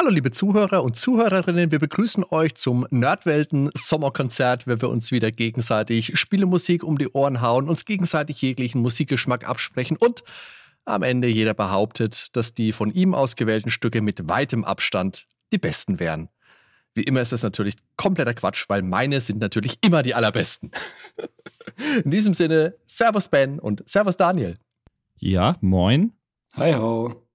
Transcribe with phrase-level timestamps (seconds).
[0.00, 5.30] Hallo liebe Zuhörer und Zuhörerinnen, wir begrüßen euch zum Nerdwelten Sommerkonzert, where wir uns wieder
[5.30, 10.22] gegenseitig Spielemusik um die Ohren hauen, uns gegenseitig jeglichen Musikgeschmack absprechen und
[10.86, 16.00] am Ende jeder behauptet, dass die von ihm ausgewählten Stücke mit weitem Abstand die besten
[16.00, 16.30] wären.
[16.94, 20.70] Wie immer ist das natürlich kompletter Quatsch, weil meine sind natürlich immer die allerbesten.
[22.04, 24.56] In diesem Sinne, Servus Ben und Servus Daniel.
[25.18, 26.14] Ja, moin.
[26.54, 27.29] Hi ho.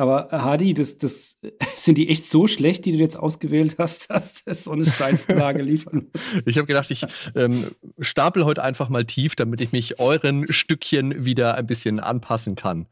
[0.00, 1.36] Aber äh, Hadi, das, das,
[1.76, 5.62] sind die echt so schlecht, die du jetzt ausgewählt hast, dass das so eine Steilvorlage
[5.62, 6.22] liefern muss?
[6.46, 7.04] Ich habe gedacht, ich
[7.34, 7.66] ähm,
[7.98, 12.86] stapel heute einfach mal tief, damit ich mich euren Stückchen wieder ein bisschen anpassen kann.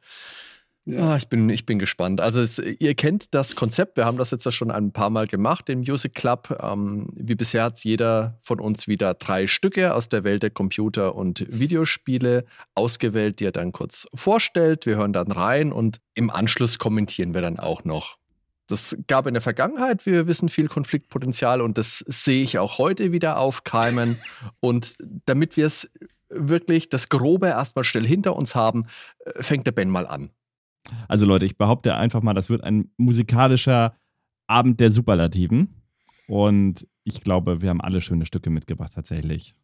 [0.89, 1.11] Ja.
[1.11, 2.23] Ah, ich, bin, ich bin gespannt.
[2.23, 5.69] Also es, ihr kennt das Konzept, wir haben das jetzt schon ein paar Mal gemacht
[5.69, 6.59] im Music Club.
[6.63, 11.15] Ähm, wie bisher hat jeder von uns wieder drei Stücke aus der Welt der Computer-
[11.15, 14.87] und Videospiele ausgewählt, die er dann kurz vorstellt.
[14.87, 18.17] Wir hören dann rein und im Anschluss kommentieren wir dann auch noch.
[18.67, 22.79] Das gab in der Vergangenheit, wie wir wissen, viel Konfliktpotenzial und das sehe ich auch
[22.79, 24.19] heute wieder aufkeimen.
[24.61, 25.91] und damit wir es
[26.31, 28.87] wirklich das Grobe erstmal schnell hinter uns haben,
[29.27, 30.31] äh, fängt der Ben mal an.
[31.09, 33.95] Also Leute, ich behaupte einfach mal, das wird ein musikalischer
[34.47, 35.69] Abend der Superlativen.
[36.27, 39.55] Und ich glaube, wir haben alle schöne Stücke mitgebracht tatsächlich.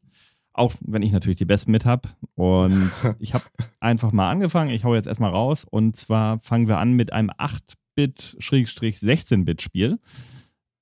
[0.52, 2.08] Auch wenn ich natürlich die besten mit habe.
[2.34, 3.44] Und ich habe
[3.80, 4.70] einfach mal angefangen.
[4.70, 5.66] Ich hau jetzt erstmal raus.
[5.68, 9.98] Und zwar fangen wir an mit einem 8-Bit-16-Bit-Spiel.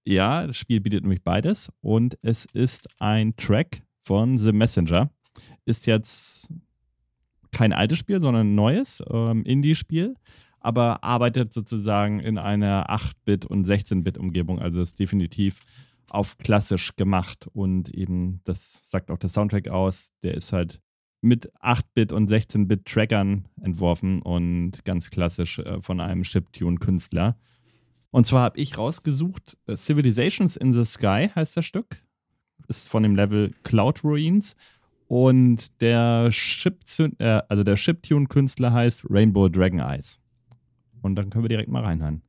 [0.04, 1.72] Ja, das Spiel bietet nämlich beides.
[1.80, 5.10] Und es ist ein Track von The Messenger.
[5.64, 6.52] Ist jetzt
[7.52, 10.16] kein altes Spiel, sondern ein neues ähm, Indie-Spiel,
[10.60, 14.58] aber arbeitet sozusagen in einer 8-Bit- und 16-Bit-Umgebung.
[14.58, 15.60] Also ist definitiv
[16.08, 20.80] auf klassisch gemacht und eben, das sagt auch der Soundtrack aus, der ist halt
[21.22, 27.36] mit 8-Bit- und 16-Bit-Trackern entworfen und ganz klassisch äh, von einem Chiptune-Künstler.
[28.10, 32.02] Und zwar habe ich rausgesucht, äh, Civilizations in the Sky heißt das Stück.
[32.68, 34.56] Ist von dem Level Cloud Ruins
[35.12, 36.78] und der Chip,
[37.18, 40.22] äh, also Chiptune-Künstler heißt Rainbow Dragon Eyes.
[41.02, 42.22] Und dann können wir direkt mal reinhören.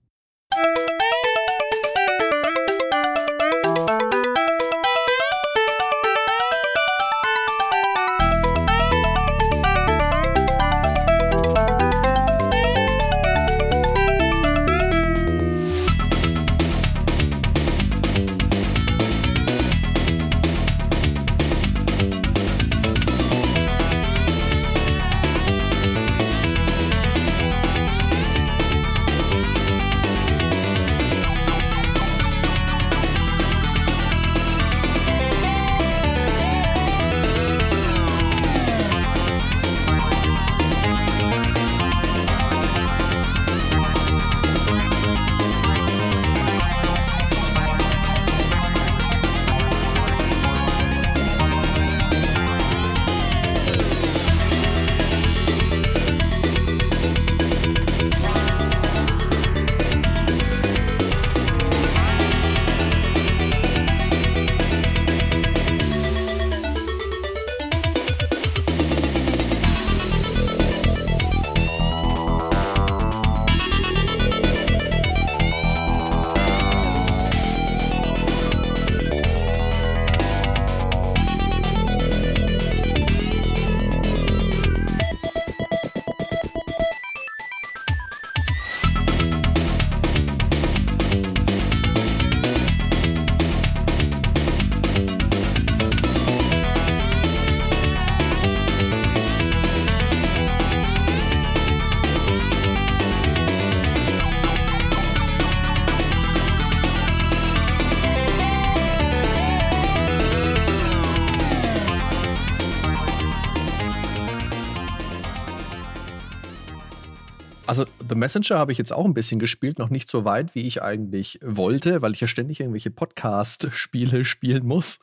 [117.66, 120.68] Also The Messenger habe ich jetzt auch ein bisschen gespielt, noch nicht so weit, wie
[120.68, 125.00] ich eigentlich wollte, weil ich ja ständig irgendwelche Podcast-Spiele spielen muss.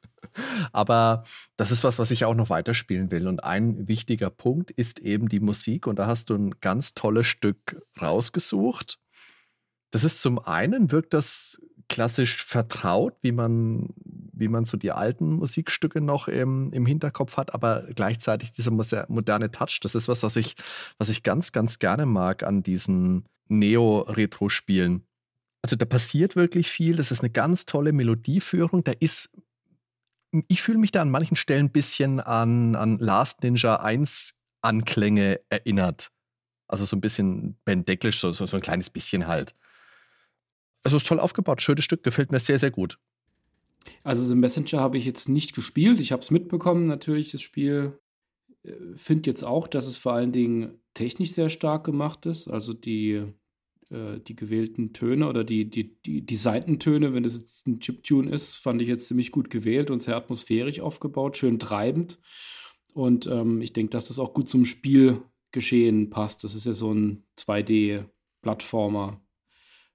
[0.73, 1.25] Aber
[1.57, 3.27] das ist was, was ich auch noch weiterspielen will.
[3.27, 5.87] Und ein wichtiger Punkt ist eben die Musik.
[5.87, 8.99] Und da hast du ein ganz tolles Stück rausgesucht.
[9.91, 11.59] Das ist zum einen, wirkt das
[11.89, 13.89] klassisch vertraut, wie man
[14.41, 19.51] wie man so die alten Musikstücke noch im, im Hinterkopf hat, aber gleichzeitig dieser moderne
[19.51, 20.57] Touch, das ist was, was ich,
[20.99, 25.05] was ich ganz, ganz gerne mag an diesen Neo-Retro-Spielen.
[25.63, 29.31] Also da passiert wirklich viel, das ist eine ganz tolle Melodieführung, da ist
[30.49, 35.41] ich fühle mich da an manchen Stellen ein bisschen an, an Last Ninja 1 Anklänge
[35.49, 36.13] erinnert.
[36.69, 39.55] Also so ein bisschen Ben Decklisch, so, so, so ein kleines bisschen halt.
[40.85, 42.99] Also ist toll aufgebaut, schönes Stück, gefällt mir sehr, sehr gut.
[44.03, 46.01] Also The Messenger habe ich jetzt nicht gespielt.
[46.01, 47.99] Ich habe es mitbekommen, natürlich, das Spiel.
[48.63, 52.49] Äh, finde jetzt auch, dass es vor allen Dingen technisch sehr stark gemacht ist.
[52.49, 53.23] Also die,
[53.91, 58.31] äh, die gewählten Töne oder die, die, die, die Seitentöne, wenn das jetzt ein Chiptune
[58.31, 62.19] ist, fand ich jetzt ziemlich gut gewählt und sehr atmosphärisch aufgebaut, schön treibend.
[62.93, 66.45] Und ähm, ich denke, dass das auch gut zum Spielgeschehen passt.
[66.45, 69.21] Das ist ja so ein 2D-Plattformer.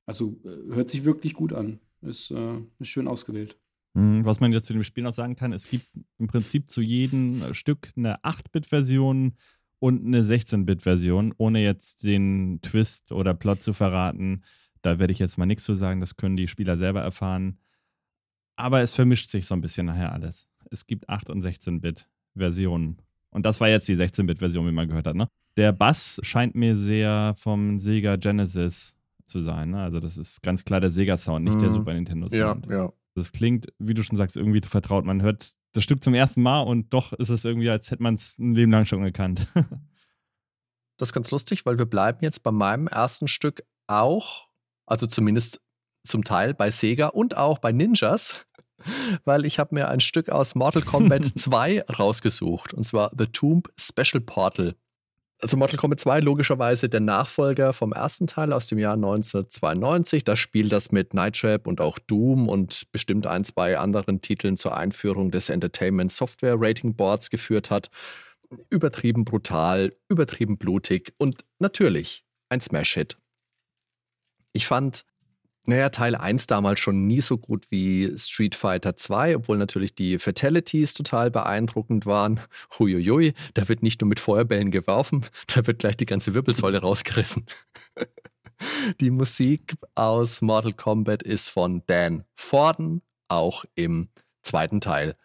[0.06, 1.80] Also äh, hört sich wirklich gut an.
[2.02, 3.58] Ist, äh, ist schön ausgewählt.
[3.96, 5.88] Hm, was man jetzt zu dem Spiel noch sagen kann, es gibt
[6.18, 9.34] im Prinzip zu jedem Stück eine 8-Bit-Version
[9.80, 14.44] und eine 16-Bit-Version, ohne jetzt den Twist oder Plot zu verraten.
[14.82, 17.58] Da werde ich jetzt mal nichts zu sagen, das können die Spieler selber erfahren.
[18.58, 20.48] Aber es vermischt sich so ein bisschen nachher alles.
[20.70, 22.98] Es gibt 8 und 16-Bit Versionen.
[23.30, 25.16] Und das war jetzt die 16-Bit-Version, wie man gehört hat.
[25.16, 25.30] Ne?
[25.56, 28.96] Der Bass scheint mir sehr vom Sega Genesis
[29.26, 29.72] zu sein.
[29.72, 29.82] Ne?
[29.82, 31.60] Also das ist ganz klar der Sega-Sound, nicht mm.
[31.60, 31.74] der mhm.
[31.74, 32.66] Super Nintendo-Sound.
[32.68, 32.94] Ja, ja.
[33.16, 35.06] Das klingt, wie du schon sagst, irgendwie vertraut.
[35.06, 38.16] Man hört das Stück zum ersten Mal und doch ist es irgendwie, als hätte man
[38.16, 39.48] es ein Leben lang schon gekannt.
[40.98, 44.48] das ist ganz lustig, weil wir bleiben jetzt bei meinem ersten Stück auch,
[44.86, 45.62] also zumindest
[46.06, 48.46] zum Teil bei Sega und auch bei Ninjas
[49.26, 53.70] weil ich habe mir ein Stück aus Mortal Kombat 2 rausgesucht, und zwar The Tomb
[53.80, 54.76] Special Portal.
[55.46, 60.24] Also Mortal Kombat 2 logischerweise der Nachfolger vom ersten Teil aus dem Jahr 1992.
[60.24, 64.58] Das Spiel, das mit Night Trap und auch Doom und bestimmt ein, zwei anderen Titeln
[64.58, 67.92] zur Einführung des Entertainment Software Rating Boards geführt hat.
[68.72, 73.16] Übertrieben brutal, übertrieben blutig und natürlich ein Smash-Hit.
[74.52, 75.06] Ich fand
[75.68, 80.20] naja, Teil 1 damals schon nie so gut wie Street Fighter 2, obwohl natürlich die
[80.20, 82.40] Fatalities total beeindruckend waren.
[82.78, 87.46] Huiuiui, da wird nicht nur mit Feuerbällen geworfen, da wird gleich die ganze Wirbelsäule rausgerissen.
[89.00, 94.10] die Musik aus Mortal Kombat ist von Dan Forden, auch im
[94.44, 95.16] zweiten Teil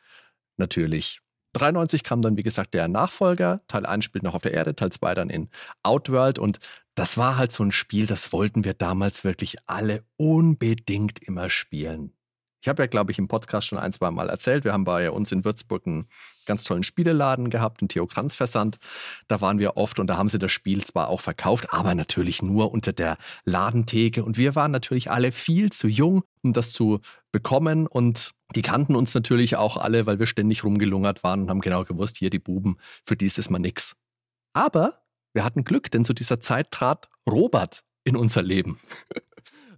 [0.57, 1.21] natürlich
[1.52, 3.62] 93 kam dann, wie gesagt, der Nachfolger.
[3.69, 5.50] Teil 1 spielt noch auf der Erde, Teil 2 dann in
[5.82, 6.38] Outworld.
[6.38, 6.58] Und
[6.94, 12.12] das war halt so ein Spiel, das wollten wir damals wirklich alle unbedingt immer spielen.
[12.62, 15.11] Ich habe ja, glaube ich, im Podcast schon ein, zwei Mal erzählt, wir haben bei
[15.11, 16.07] uns in Würzburg einen
[16.45, 18.79] ganz tollen Spieleladen gehabt, einen Theo Kranz Versand.
[19.29, 22.43] Da waren wir oft und da haben sie das Spiel zwar auch verkauft, aber natürlich
[22.43, 24.25] nur unter der Ladentheke.
[24.25, 27.01] Und wir waren natürlich alle viel zu jung, um das zu
[27.33, 27.87] bekommen.
[27.87, 31.85] Und die kannten uns natürlich auch alle, weil wir ständig rumgelungert waren und haben genau
[31.85, 33.95] gewusst, hier die Buben, für die ist es mal nix.
[34.53, 35.03] Aber
[35.33, 38.81] wir hatten Glück, denn zu dieser Zeit trat Robert in unser Leben.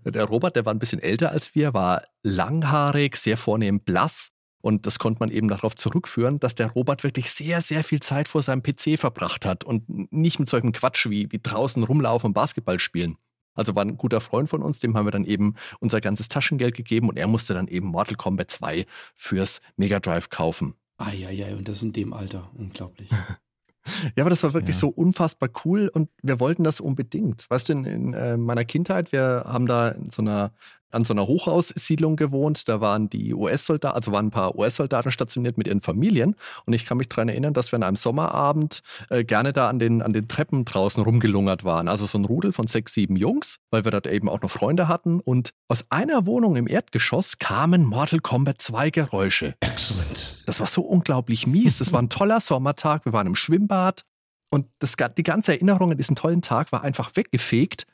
[0.04, 4.30] Der Robert, der war ein bisschen älter als wir, war langhaarig, sehr vornehm blass.
[4.60, 8.28] Und das konnte man eben darauf zurückführen, dass der Robert wirklich sehr, sehr viel Zeit
[8.28, 12.34] vor seinem PC verbracht hat und nicht mit solchem Quatsch wie, wie draußen rumlaufen und
[12.34, 13.16] Basketball spielen.
[13.54, 16.76] Also war ein guter Freund von uns, dem haben wir dann eben unser ganzes Taschengeld
[16.76, 20.74] gegeben und er musste dann eben Mortal Kombat 2 fürs Mega Drive kaufen.
[20.96, 22.50] Eieiei, und das in dem Alter.
[22.54, 23.08] Unglaublich.
[24.16, 24.80] Ja, aber das war wirklich ja.
[24.80, 27.48] so unfassbar cool und wir wollten das unbedingt.
[27.50, 30.52] Weißt du, in, in äh, meiner Kindheit, wir haben da in so einer,
[30.92, 32.68] an so einer Hochhaussiedlung gewohnt.
[32.68, 36.36] Da waren die US-Soldaten, also waren ein paar US-Soldaten stationiert mit ihren Familien.
[36.66, 39.78] Und ich kann mich daran erinnern, dass wir an einem Sommerabend äh, gerne da an
[39.78, 41.88] den, an den Treppen draußen rumgelungert waren.
[41.88, 44.88] Also so ein Rudel von sechs, sieben Jungs, weil wir dort eben auch noch Freunde
[44.88, 45.20] hatten.
[45.20, 49.54] Und aus einer Wohnung im Erdgeschoss kamen Mortal Kombat 2 Geräusche.
[49.60, 50.38] Excellent.
[50.46, 51.78] Das war so unglaublich mies.
[51.78, 53.04] Das war ein toller Sommertag.
[53.04, 54.04] Wir waren im Schwimmbad.
[54.50, 57.86] Und das, die ganze Erinnerung an diesen tollen Tag war einfach weggefegt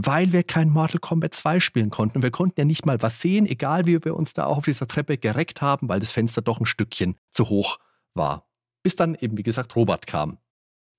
[0.00, 2.22] weil wir kein Mortal Kombat 2 spielen konnten.
[2.22, 4.86] Wir konnten ja nicht mal was sehen, egal wie wir uns da auch auf dieser
[4.86, 7.78] Treppe gereckt haben, weil das Fenster doch ein Stückchen zu hoch
[8.14, 8.48] war.
[8.84, 10.38] Bis dann eben, wie gesagt, Robert kam.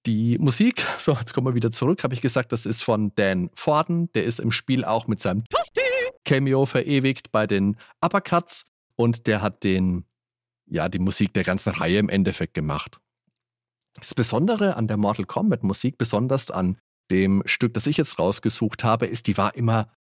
[0.05, 3.49] Die Musik, so, jetzt kommen wir wieder zurück, habe ich gesagt, das ist von Dan
[3.53, 4.11] Forden.
[4.13, 5.45] Der ist im Spiel auch mit seinem
[6.25, 8.65] Cameo verewigt bei den Uppercuts
[8.97, 10.03] und der hat den,
[10.65, 12.99] ja, die Musik der ganzen Reihe im Endeffekt gemacht.
[13.93, 16.77] Das Besondere an der Mortal Kombat Musik, besonders an
[17.11, 19.91] dem Stück, das ich jetzt rausgesucht habe, ist, die war immer,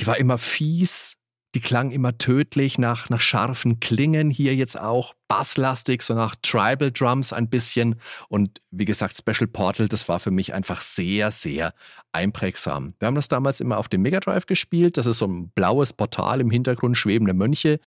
[0.00, 1.16] die war immer fies,
[1.54, 6.90] die klang immer tödlich nach, nach scharfen Klingen, hier jetzt auch basslastig, so nach Tribal
[6.90, 8.00] Drums ein bisschen.
[8.28, 11.74] Und wie gesagt, Special Portal, das war für mich einfach sehr, sehr
[12.12, 12.94] einprägsam.
[12.98, 14.96] Wir haben das damals immer auf dem Mega Drive gespielt.
[14.96, 17.80] Das ist so ein blaues Portal im Hintergrund, schwebende Mönche.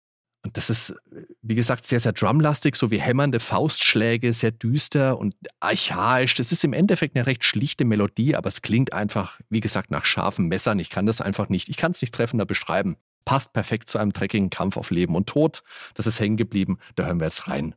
[0.45, 0.95] Und das ist,
[1.41, 6.35] wie gesagt, sehr, sehr drumlastig, so wie hämmernde Faustschläge, sehr düster und archaisch.
[6.35, 10.05] Das ist im Endeffekt eine recht schlichte Melodie, aber es klingt einfach, wie gesagt, nach
[10.05, 10.79] scharfen Messern.
[10.79, 12.97] Ich kann das einfach nicht, ich kann es nicht treffender beschreiben.
[13.25, 15.63] Passt perfekt zu einem dreckigen Kampf auf Leben und Tod.
[15.95, 16.79] Das ist hängen geblieben.
[16.95, 17.75] Da hören wir jetzt rein.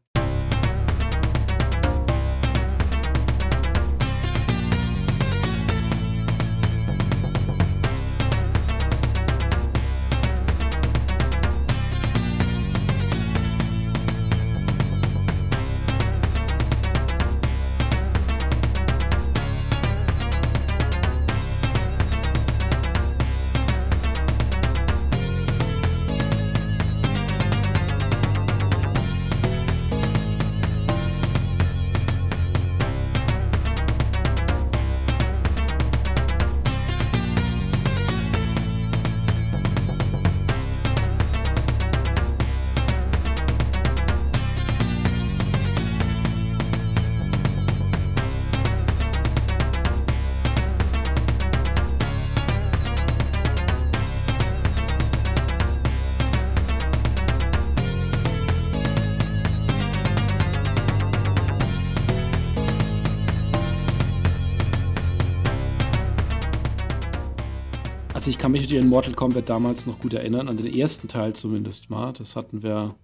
[68.28, 71.34] Also ich kann mich an Mortal Kombat damals noch gut erinnern, an den ersten Teil
[71.34, 72.12] zumindest mal.
[72.12, 72.98] Das hatten wir,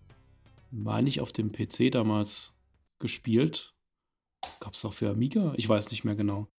[0.69, 2.57] meine ich, auf dem PC damals
[2.99, 3.73] gespielt.
[4.59, 5.53] Gab es auch für Amiga?
[5.55, 6.49] Ich weiß nicht mehr genau.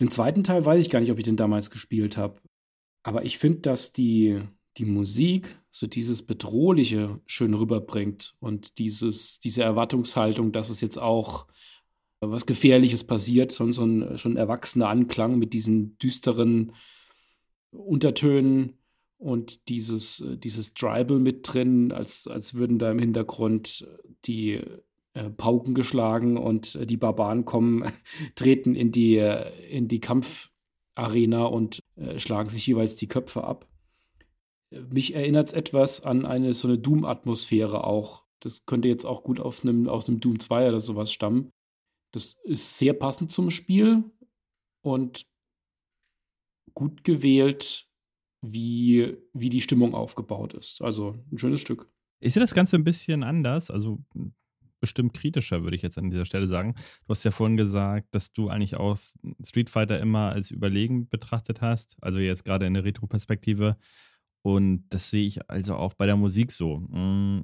[0.00, 2.40] Den zweiten Teil weiß ich gar nicht, ob ich den damals gespielt habe.
[3.04, 4.42] Aber ich finde, dass die,
[4.78, 11.46] die Musik so dieses Bedrohliche schön rüberbringt und dieses, diese Erwartungshaltung, dass es jetzt auch
[12.18, 16.72] was Gefährliches passiert, so, so ein schon erwachsener Anklang mit diesen düsteren
[17.70, 18.78] Untertönen
[19.18, 23.86] und dieses, äh, dieses Tribal mit drin, als, als würden da im Hintergrund
[24.24, 24.60] die
[25.14, 27.90] äh, Pauken geschlagen und äh, die Barbaren kommen,
[28.36, 33.66] treten in die, äh, in die Kampfarena und äh, schlagen sich jeweils die Köpfe ab.
[34.70, 38.24] Mich erinnert es etwas an eine so eine Doom-Atmosphäre auch.
[38.40, 41.50] Das könnte jetzt auch gut aus einem, aus einem Doom 2 oder sowas stammen.
[42.12, 44.04] Das ist sehr passend zum Spiel
[44.82, 45.26] und
[46.74, 47.88] gut gewählt,
[48.42, 50.82] wie, wie die Stimmung aufgebaut ist.
[50.82, 51.90] Also ein schönes Stück.
[52.20, 53.70] Ist ja das Ganze ein bisschen anders?
[53.70, 54.00] Also
[54.80, 56.74] bestimmt kritischer, würde ich jetzt an dieser Stelle sagen.
[56.74, 58.96] Du hast ja vorhin gesagt, dass du eigentlich auch
[59.44, 63.76] Street Fighter immer als überlegen betrachtet hast, also jetzt gerade in der Retro-Perspektive.
[64.42, 66.78] Und das sehe ich also auch bei der Musik so.
[66.78, 67.42] Mm,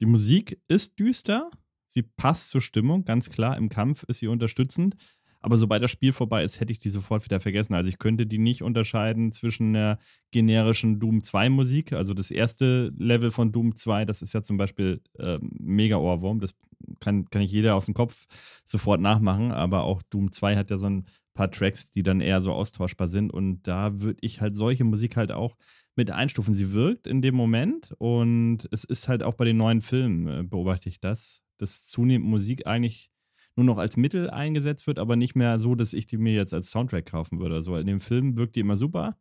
[0.00, 1.50] die Musik ist düster,
[1.86, 3.56] sie passt zur Stimmung, ganz klar.
[3.56, 4.96] Im Kampf ist sie unterstützend.
[5.42, 7.74] Aber sobald das Spiel vorbei ist, hätte ich die sofort wieder vergessen.
[7.74, 9.98] Also ich könnte die nicht unterscheiden zwischen der
[10.30, 11.92] generischen Doom 2 Musik.
[11.92, 16.40] Also das erste Level von Doom 2, das ist ja zum Beispiel äh, mega Ohrwurm.
[16.40, 16.54] Das
[17.00, 18.26] kann, kann ich jeder aus dem Kopf
[18.64, 19.50] sofort nachmachen.
[19.50, 23.08] Aber auch Doom 2 hat ja so ein paar Tracks, die dann eher so austauschbar
[23.08, 23.32] sind.
[23.32, 25.56] Und da würde ich halt solche Musik halt auch
[25.96, 26.54] mit einstufen.
[26.54, 30.42] Sie wirkt in dem Moment und es ist halt auch bei den neuen Filmen, äh,
[30.42, 33.11] beobachte ich das, dass zunehmend Musik eigentlich
[33.56, 36.54] nur noch als Mittel eingesetzt wird, aber nicht mehr so, dass ich die mir jetzt
[36.54, 37.56] als Soundtrack kaufen würde.
[37.56, 39.16] Also in dem Film wirkt die immer super,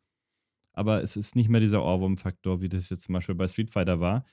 [0.73, 3.99] aber es ist nicht mehr dieser Ohrwurm-Faktor, wie das jetzt zum Beispiel bei Street Fighter
[3.99, 4.25] war.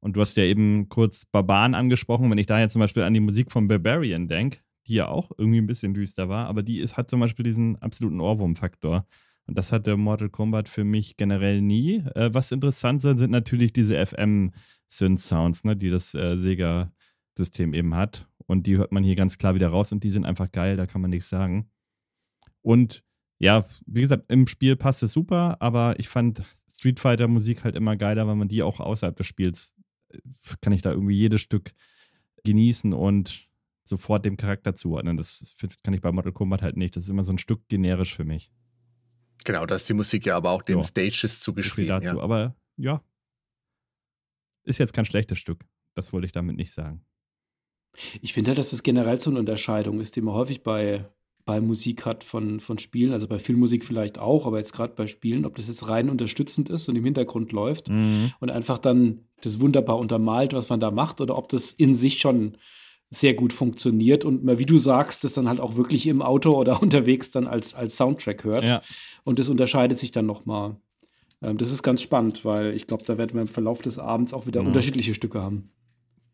[0.00, 3.14] Und du hast ja eben kurz Barbaren angesprochen, wenn ich da jetzt zum Beispiel an
[3.14, 6.80] die Musik von Barbarian denke, die ja auch irgendwie ein bisschen düster war, aber die
[6.80, 9.06] ist, hat zum Beispiel diesen absoluten Ohrwurm-Faktor.
[9.46, 11.96] Und das hat der Mortal Kombat für mich generell nie.
[12.14, 18.26] Äh, was interessant sind, sind natürlich diese FM-Synth-Sounds, ne, die das äh, Sega-System eben hat.
[18.46, 20.86] Und die hört man hier ganz klar wieder raus und die sind einfach geil, da
[20.86, 21.70] kann man nichts sagen.
[22.62, 23.02] Und
[23.38, 27.74] ja, wie gesagt, im Spiel passt es super, aber ich fand Street Fighter Musik halt
[27.74, 29.74] immer geiler, weil man die auch außerhalb des Spiels
[30.10, 30.18] äh,
[30.60, 31.72] kann ich da irgendwie jedes Stück
[32.44, 33.48] genießen und
[33.84, 35.16] sofort dem Charakter zuordnen.
[35.16, 36.96] Das kann ich bei Mortal Kombat halt nicht.
[36.96, 38.50] Das ist immer so ein Stück generisch für mich.
[39.44, 40.84] Genau, da ist die Musik ja aber auch den ja.
[40.84, 41.88] Stages zugeschrieben.
[41.88, 42.16] Dazu.
[42.16, 42.22] Ja.
[42.22, 43.02] Aber ja,
[44.64, 45.64] ist jetzt kein schlechtes Stück.
[45.94, 47.04] Das wollte ich damit nicht sagen.
[48.22, 51.04] Ich finde halt, dass das generell so eine Unterscheidung ist, die man häufig bei,
[51.44, 55.06] bei Musik hat von, von Spielen, also bei Filmmusik vielleicht auch, aber jetzt gerade bei
[55.06, 58.32] Spielen, ob das jetzt rein unterstützend ist und im Hintergrund läuft mhm.
[58.40, 62.18] und einfach dann das wunderbar untermalt, was man da macht, oder ob das in sich
[62.18, 62.56] schon
[63.10, 66.52] sehr gut funktioniert und man, wie du sagst, das dann halt auch wirklich im Auto
[66.52, 68.64] oder unterwegs dann als, als Soundtrack hört.
[68.64, 68.82] Ja.
[69.22, 70.76] Und das unterscheidet sich dann nochmal.
[71.42, 74.32] Ähm, das ist ganz spannend, weil ich glaube, da werden wir im Verlauf des Abends
[74.34, 74.68] auch wieder mhm.
[74.68, 75.70] unterschiedliche Stücke haben.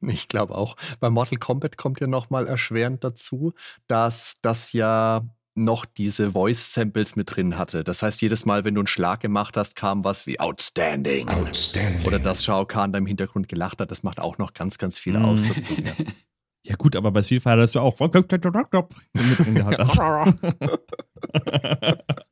[0.03, 0.77] Ich glaube auch.
[1.01, 3.53] Bei Mortal Kombat kommt ja nochmal erschwerend dazu,
[3.87, 5.23] dass das ja
[5.55, 7.85] noch diese Voice-Samples mit drin hatte.
[7.85, 11.29] Das heißt, jedes Mal, wenn du einen Schlag gemacht hast, kam was wie Outstanding.
[11.29, 12.07] Outstanding.
[12.07, 13.91] Oder dass Shao Kahn da im Hintergrund gelacht hat.
[13.91, 15.49] Das macht auch noch ganz, ganz viel aus mhm.
[15.49, 15.75] dazu.
[15.75, 15.93] Ja.
[16.65, 16.77] ja.
[16.77, 19.99] gut, aber bei Street Fighter hast du auch mit drin gehabt.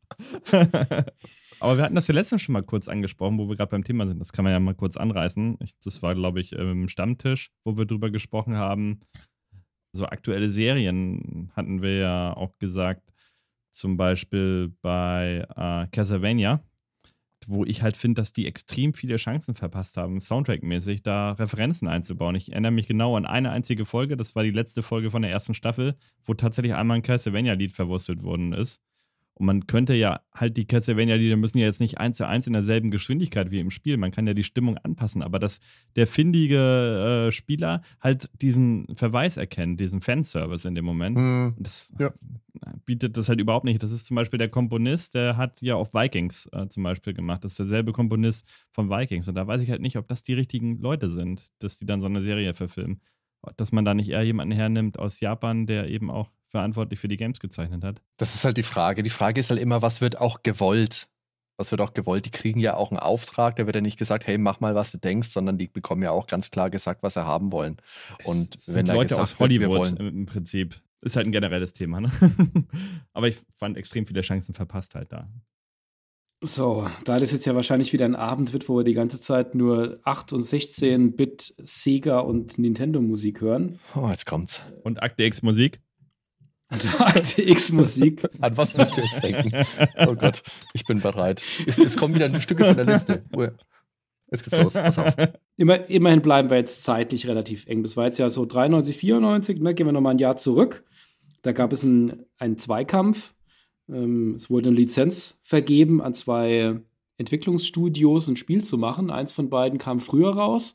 [1.61, 4.07] Aber wir hatten das ja letztens schon mal kurz angesprochen, wo wir gerade beim Thema
[4.07, 4.21] sind.
[4.21, 5.57] Das kann man ja mal kurz anreißen.
[5.61, 9.01] Ich, das war, glaube ich, im Stammtisch, wo wir drüber gesprochen haben.
[9.93, 13.13] So aktuelle Serien hatten wir ja auch gesagt,
[13.73, 16.63] zum Beispiel bei äh, Castlevania,
[17.47, 22.35] wo ich halt finde, dass die extrem viele Chancen verpasst haben, Soundtrack-mäßig da Referenzen einzubauen.
[22.35, 25.31] Ich erinnere mich genau an eine einzige Folge, das war die letzte Folge von der
[25.31, 28.81] ersten Staffel, wo tatsächlich einmal ein Castlevania-Lied verwurstelt worden ist.
[29.39, 32.53] Und man könnte ja halt die Castlevania-Lieder müssen ja jetzt nicht eins zu eins in
[32.53, 33.97] derselben Geschwindigkeit wie im Spiel.
[33.97, 35.61] Man kann ja die Stimmung anpassen, aber dass
[35.95, 41.55] der findige äh, Spieler halt diesen Verweis erkennt, diesen Fanservice in dem Moment, mhm.
[41.59, 42.13] das ja.
[42.85, 43.83] bietet das halt überhaupt nicht.
[43.83, 47.45] Das ist zum Beispiel der Komponist, der hat ja auch Vikings äh, zum Beispiel gemacht.
[47.45, 49.29] Das ist derselbe Komponist von Vikings.
[49.29, 52.01] Und da weiß ich halt nicht, ob das die richtigen Leute sind, dass die dann
[52.01, 53.01] so eine Serie verfilmen.
[53.57, 57.17] Dass man da nicht eher jemanden hernimmt aus Japan, der eben auch verantwortlich für die
[57.17, 58.03] Games gezeichnet hat.
[58.17, 59.03] Das ist halt die Frage.
[59.03, 61.09] Die Frage ist halt immer, was wird auch gewollt?
[61.57, 62.25] Was wird auch gewollt?
[62.25, 64.93] Die kriegen ja auch einen Auftrag, da wird ja nicht gesagt, hey, mach mal, was
[64.93, 67.77] du denkst, sondern die bekommen ja auch ganz klar gesagt, was sie haben wollen.
[68.25, 70.81] Und es wenn Leute gesagt aus Hollywood wird, wollen, im Prinzip.
[71.01, 72.11] Ist halt ein generelles Thema, ne?
[73.13, 75.29] Aber ich fand extrem viele Chancen verpasst halt da.
[76.41, 79.57] So, da das jetzt ja wahrscheinlich wieder ein Abend wird, wo wir die ganze Zeit
[79.57, 83.81] nur 8 und 16-Bit Sega und Nintendo Musik hören.
[83.97, 84.63] Oh, jetzt kommt's.
[84.85, 85.81] Und Akte X Musik?
[86.71, 88.29] Akte X Musik.
[88.41, 89.53] An was müsst ihr jetzt denken?
[90.07, 90.43] Oh Gott,
[90.75, 91.43] ich bin bereit.
[91.65, 93.25] Jetzt, jetzt kommen wieder Stücke von der Liste.
[94.31, 94.75] Jetzt geht's los.
[94.75, 95.15] Pass auf.
[95.57, 97.83] Immer, immerhin bleiben wir jetzt zeitlich relativ eng.
[97.83, 99.61] Das war jetzt ja so 93, 94.
[99.61, 99.75] Ne?
[99.75, 100.85] Gehen wir nochmal ein Jahr zurück.
[101.43, 103.35] Da gab es einen, einen Zweikampf.
[103.89, 106.81] Ähm, es wurde eine Lizenz vergeben an zwei
[107.17, 109.11] Entwicklungsstudios, ein Spiel zu machen.
[109.11, 110.75] Eins von beiden kam früher raus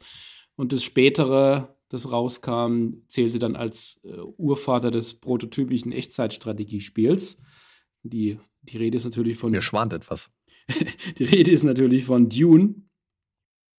[0.55, 7.37] und das spätere das rauskam, zählte dann als äh, Urvater des prototypischen Echtzeitstrategiespiels.
[8.03, 9.51] Die, die Rede ist natürlich von.
[9.51, 10.31] Mir schwant etwas.
[11.17, 12.75] die Rede ist natürlich von Dune.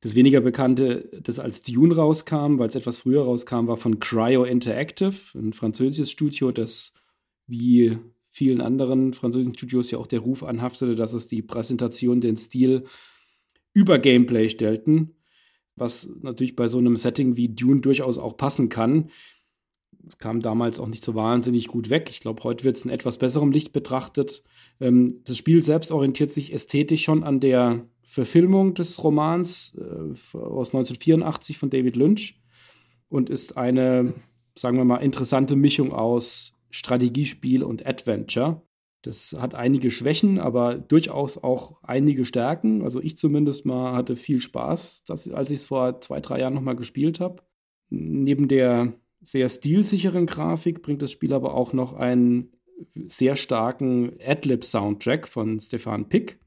[0.00, 4.44] Das weniger bekannte, das als Dune rauskam, weil es etwas früher rauskam, war von Cryo
[4.44, 6.92] Interactive, ein französisches Studio, das
[7.46, 7.96] wie
[8.28, 12.84] vielen anderen französischen Studios ja auch der Ruf anhaftete, dass es die Präsentation, den Stil
[13.72, 15.16] über Gameplay stellten
[15.76, 19.10] was natürlich bei so einem Setting wie Dune durchaus auch passen kann.
[20.06, 22.08] Es kam damals auch nicht so wahnsinnig gut weg.
[22.10, 24.42] Ich glaube, heute wird es in etwas besserem Licht betrachtet.
[24.80, 30.74] Ähm, das Spiel selbst orientiert sich ästhetisch schon an der Verfilmung des Romans äh, aus
[30.74, 32.40] 1984 von David Lynch
[33.08, 34.14] und ist eine,
[34.54, 38.62] sagen wir mal, interessante Mischung aus Strategiespiel und Adventure.
[39.04, 42.82] Das hat einige Schwächen, aber durchaus auch einige Stärken.
[42.82, 46.54] Also ich zumindest mal hatte viel Spaß, dass, als ich es vor zwei, drei Jahren
[46.54, 47.42] nochmal gespielt habe.
[47.90, 52.54] Neben der sehr stilsicheren Grafik bringt das Spiel aber auch noch einen
[52.94, 56.40] sehr starken Adlib-Soundtrack von Stefan Pick,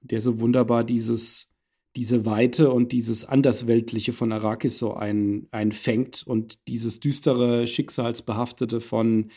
[0.00, 1.56] der so wunderbar dieses,
[1.96, 9.32] diese Weite und dieses Andersweltliche von Arrakis so ein, einfängt und dieses düstere, schicksalsbehaftete von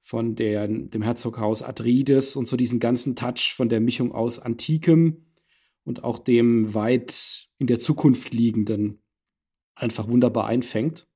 [0.00, 5.26] von der, dem Herzoghaus Adrides und so diesen ganzen Touch von der Mischung aus Antikem
[5.84, 9.02] und auch dem weit in der Zukunft liegenden
[9.74, 11.06] einfach wunderbar einfängt.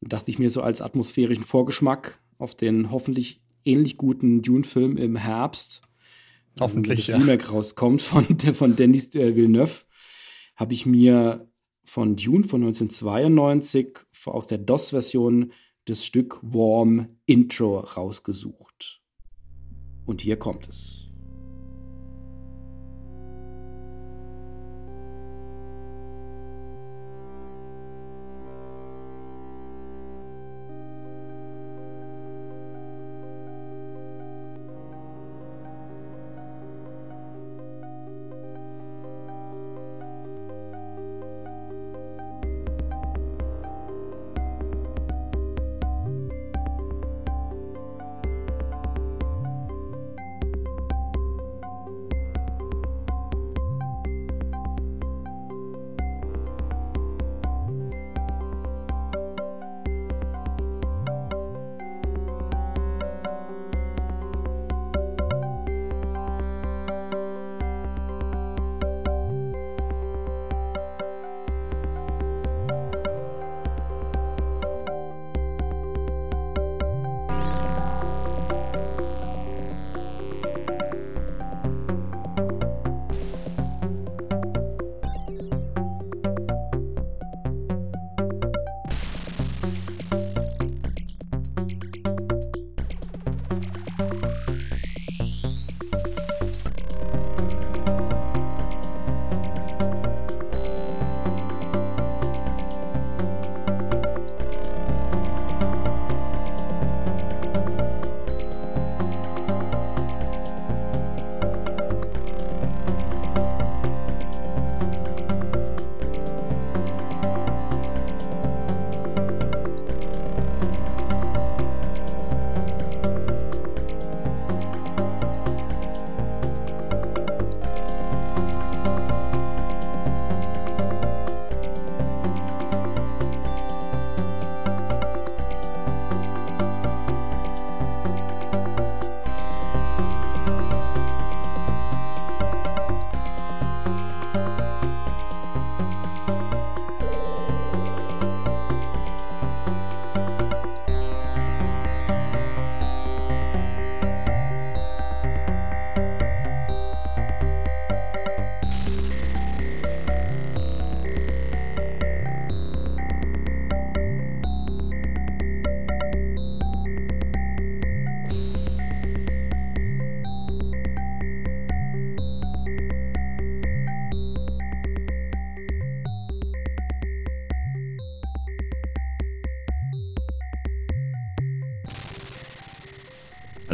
[0.00, 5.16] Und dachte ich mir so als atmosphärischen Vorgeschmack auf den hoffentlich ähnlich guten Dune-Film im
[5.16, 5.82] Herbst,
[6.60, 7.16] hoffentlich das ja.
[7.16, 9.84] Remake rauskommt von, von Denis äh, Villeneuve,
[10.56, 11.48] habe ich mir
[11.84, 15.52] von Dune von 1992 aus der DOS-Version
[15.88, 19.00] das Stück Warm Intro rausgesucht.
[20.04, 21.07] Und hier kommt es.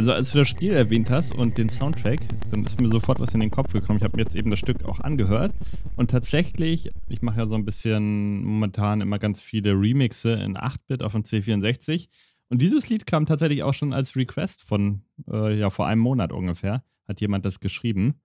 [0.05, 2.19] Also als du das Spiel erwähnt hast und den Soundtrack,
[2.51, 3.97] dann ist mir sofort was in den Kopf gekommen.
[3.97, 5.51] Ich habe mir jetzt eben das Stück auch angehört
[5.95, 11.01] und tatsächlich, ich mache ja so ein bisschen momentan immer ganz viele Remixe in 8-Bit
[11.01, 12.09] auf dem C64
[12.49, 16.31] und dieses Lied kam tatsächlich auch schon als Request von, äh, ja, vor einem Monat
[16.31, 18.21] ungefähr, hat jemand das geschrieben.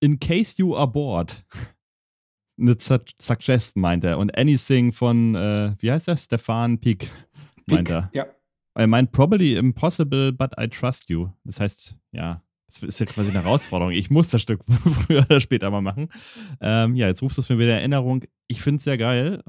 [0.00, 1.44] In case you are bored.
[2.58, 6.16] Eine Suggest meint er und Anything von, äh, wie heißt er?
[6.16, 7.10] Stefan Pieck
[7.66, 8.08] meint er.
[8.14, 8.24] Ja.
[8.74, 11.28] Er meint probably impossible, but I trust you.
[11.44, 13.92] Das heißt, ja, das ist ja quasi eine Herausforderung.
[13.92, 14.62] Ich muss das Stück
[15.06, 16.08] früher oder später mal machen.
[16.60, 18.24] Ähm, ja, jetzt rufst du es mir wieder in Erinnerung.
[18.48, 19.42] Ich finde es sehr geil.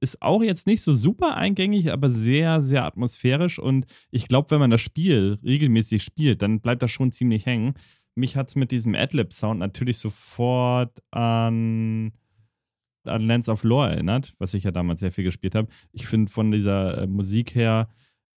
[0.00, 3.58] Ist auch jetzt nicht so super eingängig, aber sehr, sehr atmosphärisch.
[3.58, 7.74] Und ich glaube, wenn man das Spiel regelmäßig spielt, dann bleibt das schon ziemlich hängen.
[8.14, 12.12] Mich hat es mit diesem Adlib-Sound natürlich sofort an
[13.04, 15.66] an Lands of Lore erinnert, was ich ja damals sehr viel gespielt habe.
[15.90, 17.88] Ich finde von dieser äh, Musik her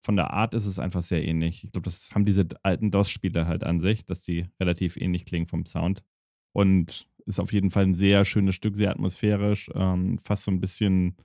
[0.06, 1.64] von der Art ist es einfach sehr ähnlich.
[1.64, 5.48] Ich glaube, das haben diese alten DOS-Spiele halt an sich, dass die relativ ähnlich klingen
[5.48, 6.04] vom Sound.
[6.52, 10.60] Und ist auf jeden Fall ein sehr schönes Stück, sehr atmosphärisch, ähm, fast so ein
[10.60, 11.16] bisschen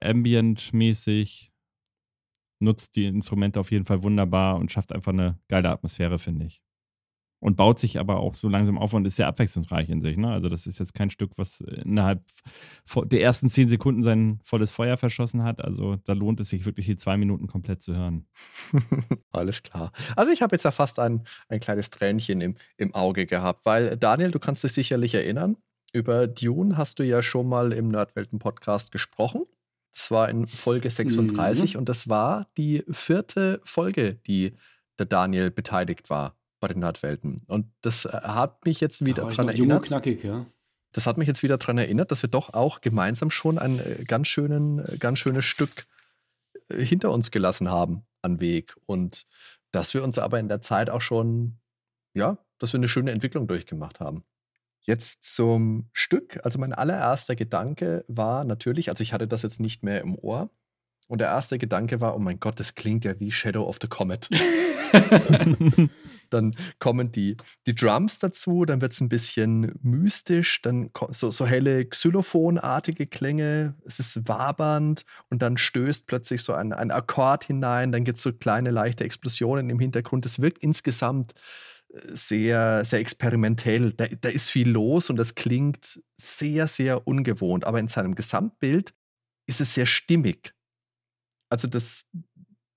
[0.00, 1.50] ambient-mäßig.
[2.60, 6.62] Nutzt die Instrumente auf jeden Fall wunderbar und schafft einfach eine geile Atmosphäre, finde ich
[7.44, 10.16] und baut sich aber auch so langsam auf und ist sehr abwechslungsreich in sich.
[10.16, 10.32] Ne?
[10.32, 12.22] Also das ist jetzt kein Stück, was innerhalb
[13.04, 15.62] der ersten zehn Sekunden sein volles Feuer verschossen hat.
[15.62, 18.26] Also da lohnt es sich wirklich die zwei Minuten komplett zu hören.
[19.30, 19.92] Alles klar.
[20.16, 23.98] Also ich habe jetzt ja fast ein, ein kleines Tränchen im, im Auge gehabt, weil
[23.98, 25.58] Daniel, du kannst dich sicherlich erinnern,
[25.92, 29.42] über Dune hast du ja schon mal im Nerdwelten-Podcast gesprochen.
[29.92, 31.80] Das war in Folge 36 mhm.
[31.80, 34.54] und das war die vierte Folge, die
[34.98, 37.42] der Daniel beteiligt war bei den Nerdwelten.
[37.46, 39.84] Und das äh, hat mich jetzt wieder daran erinnert.
[39.84, 40.46] knackig, ja.
[40.92, 44.04] Das hat mich jetzt wieder daran erinnert, dass wir doch auch gemeinsam schon ein äh,
[44.04, 45.86] ganz, schönen, äh, ganz schönes Stück
[46.70, 48.74] hinter uns gelassen haben an Weg.
[48.86, 49.26] Und
[49.72, 51.58] dass wir uns aber in der Zeit auch schon,
[52.14, 54.24] ja, dass wir eine schöne Entwicklung durchgemacht haben.
[54.80, 56.40] Jetzt zum Stück.
[56.44, 60.48] Also mein allererster Gedanke war natürlich, also ich hatte das jetzt nicht mehr im Ohr.
[61.08, 63.88] Und der erste Gedanke war, oh mein Gott, das klingt ja wie Shadow of the
[63.88, 64.30] Comet.
[66.30, 71.46] dann kommen die, die Drums dazu, dann wird es ein bisschen mystisch, dann so, so
[71.46, 77.92] helle Xylophonartige Klänge, es ist wabernd und dann stößt plötzlich so ein, ein Akkord hinein,
[77.92, 80.26] dann gibt es so kleine leichte Explosionen im Hintergrund.
[80.26, 81.34] Es wirkt insgesamt
[81.92, 83.92] äh, sehr, sehr experimentell.
[83.92, 88.94] Da, da ist viel los und das klingt sehr, sehr ungewohnt, aber in seinem Gesamtbild
[89.46, 90.54] ist es sehr stimmig.
[91.48, 92.06] Also das,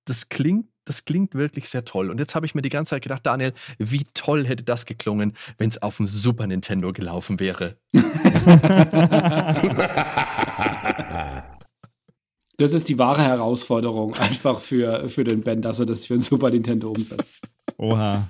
[0.05, 2.09] das klingt das klingt wirklich sehr toll.
[2.09, 5.33] Und jetzt habe ich mir die ganze Zeit gedacht, Daniel, wie toll hätte das geklungen,
[5.57, 7.77] wenn es auf dem Super Nintendo gelaufen wäre.
[12.59, 16.21] Das ist die wahre Herausforderung einfach für, für den Ben, dass er das für ein
[16.21, 17.39] Super Nintendo umsetzt.
[17.77, 18.27] Oha.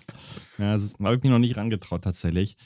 [0.57, 2.57] Ja, das habe ich mir noch nicht rangetraut tatsächlich.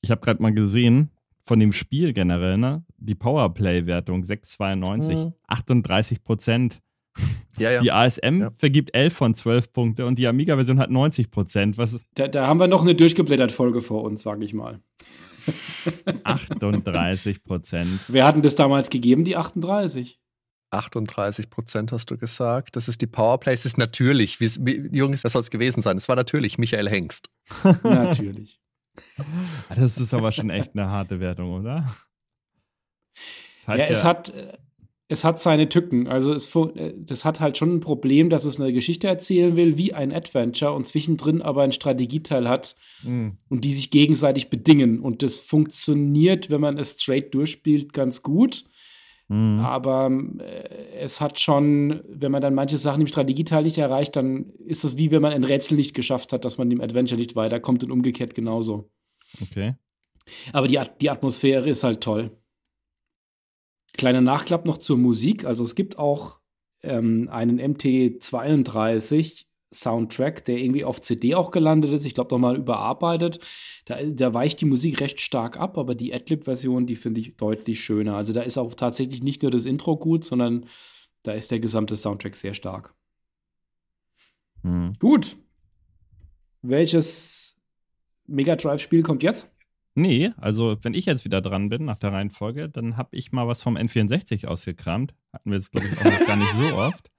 [0.00, 1.10] Ich habe gerade mal gesehen,
[1.42, 2.86] von dem Spiel generell, ne?
[2.96, 5.34] Die Powerplay-Wertung 6,92, mhm.
[5.46, 6.80] 38 Prozent.
[7.58, 7.80] Ja, ja.
[7.80, 8.50] Die ASM ja.
[8.50, 11.76] vergibt 11 von 12 Punkte und die Amiga-Version hat 90 Prozent.
[12.14, 14.80] Da, da, haben wir noch eine durchgeblättert Folge vor uns, sage ich mal.
[16.24, 18.00] 38 Prozent.
[18.08, 20.18] Wer hat denn das damals gegeben, die 38?
[20.70, 22.76] 38 Prozent hast du gesagt.
[22.76, 23.54] Das ist die Powerplay.
[23.54, 25.96] Es ist natürlich, wie, wie Jungs, das soll es gewesen sein.
[25.96, 27.30] Es war natürlich Michael Hengst.
[27.82, 28.60] natürlich.
[29.74, 31.94] Das ist aber schon echt eine harte Wertung, oder?
[33.60, 34.56] Das heißt ja, es ja, hat äh,
[35.08, 36.08] es hat seine Tücken.
[36.08, 39.76] Also es, äh, das hat halt schon ein Problem, dass es eine Geschichte erzählen will,
[39.76, 43.38] wie ein Adventure und zwischendrin aber ein Strategieteil hat mhm.
[43.48, 45.00] und die sich gegenseitig bedingen.
[45.00, 48.64] Und das funktioniert, wenn man es straight durchspielt, ganz gut.
[49.28, 49.60] Mhm.
[49.60, 54.50] Aber äh, es hat schon, wenn man dann manche Sachen im Strategieteil nicht erreicht, dann
[54.64, 57.36] ist es wie wenn man ein Rätsel nicht geschafft hat, dass man im Adventure nicht
[57.36, 58.90] weiterkommt und umgekehrt genauso.
[59.42, 59.74] Okay.
[60.52, 62.30] Aber die, die Atmosphäre ist halt toll.
[63.96, 65.44] Kleiner Nachklapp noch zur Musik.
[65.44, 66.38] Also es gibt auch
[66.82, 72.04] ähm, einen MT32 Soundtrack, der irgendwie auf CD auch gelandet ist.
[72.04, 73.40] Ich glaube, nochmal überarbeitet.
[73.86, 77.82] Da, da, weicht die Musik recht stark ab, aber die Adlib-Version, die finde ich deutlich
[77.82, 78.16] schöner.
[78.16, 80.66] Also da ist auch tatsächlich nicht nur das Intro gut, sondern
[81.22, 82.94] da ist der gesamte Soundtrack sehr stark.
[84.62, 84.94] Mhm.
[84.98, 85.36] Gut.
[86.62, 87.56] Welches
[88.26, 89.53] Mega Drive-Spiel kommt jetzt?
[89.94, 93.46] Nee, also wenn ich jetzt wieder dran bin nach der Reihenfolge, dann habe ich mal
[93.46, 95.14] was vom N64 ausgekramt.
[95.32, 97.10] Hatten wir jetzt, glaube ich, auch noch gar nicht so oft.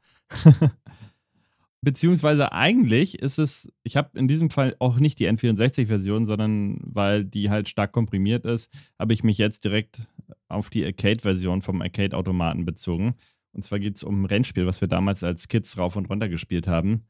[1.82, 7.24] Beziehungsweise eigentlich ist es, ich habe in diesem Fall auch nicht die N64-Version, sondern weil
[7.24, 10.02] die halt stark komprimiert ist, habe ich mich jetzt direkt
[10.48, 13.16] auf die Arcade-Version vom Arcade-Automaten bezogen.
[13.54, 16.28] Und zwar geht es um ein Rennspiel, was wir damals als Kids rauf und runter
[16.28, 17.06] gespielt haben.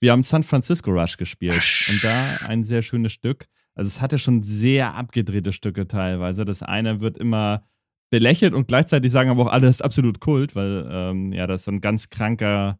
[0.00, 3.46] Wir haben San Francisco Rush gespielt und da ein sehr schönes Stück.
[3.74, 6.44] Also es hatte schon sehr abgedrehte Stücke teilweise.
[6.44, 7.64] Das eine wird immer
[8.10, 11.54] belächelt und gleichzeitig sagen aber auch alle, das ist absolut Kult, weil ähm, ja, da
[11.54, 12.78] ist so ein ganz kranker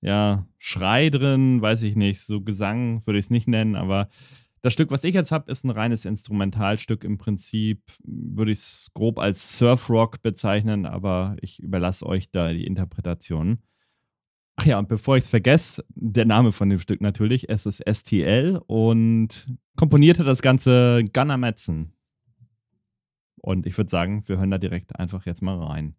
[0.00, 4.08] ja, Schrei drin, weiß ich nicht, so Gesang würde ich es nicht nennen, aber
[4.60, 7.04] das Stück, was ich jetzt habe, ist ein reines Instrumentalstück.
[7.04, 12.66] Im Prinzip würde ich es grob als Surfrock bezeichnen, aber ich überlasse euch da die
[12.66, 13.58] Interpretation.
[14.56, 17.84] Ach ja, und bevor ich es vergesse, der Name von dem Stück natürlich, es ist
[17.88, 19.46] STL und
[19.78, 21.94] komponiert hat das Ganze Gunnar Metzen.
[23.40, 25.94] Und ich würde sagen, wir hören da direkt einfach jetzt mal rein.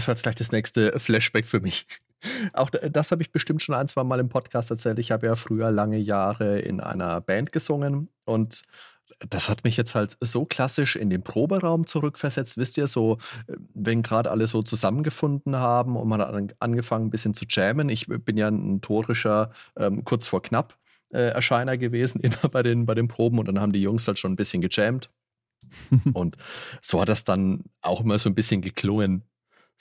[0.00, 1.84] Das war jetzt gleich das nächste Flashback für mich.
[2.54, 4.98] Auch das habe ich bestimmt schon ein, zwei Mal im Podcast erzählt.
[4.98, 8.62] Ich habe ja früher lange Jahre in einer Band gesungen und
[9.28, 12.56] das hat mich jetzt halt so klassisch in den Proberaum zurückversetzt.
[12.56, 13.18] Wisst ihr, so,
[13.74, 17.90] wenn gerade alle so zusammengefunden haben und man hat angefangen, ein bisschen zu jammen.
[17.90, 20.78] Ich bin ja ein notorischer, ähm, kurz vor knapp
[21.10, 23.38] äh, Erscheiner gewesen, immer bei den, bei den Proben.
[23.38, 25.10] Und dann haben die Jungs halt schon ein bisschen gejammt.
[26.14, 26.38] und
[26.80, 29.24] so hat das dann auch immer so ein bisschen geklungen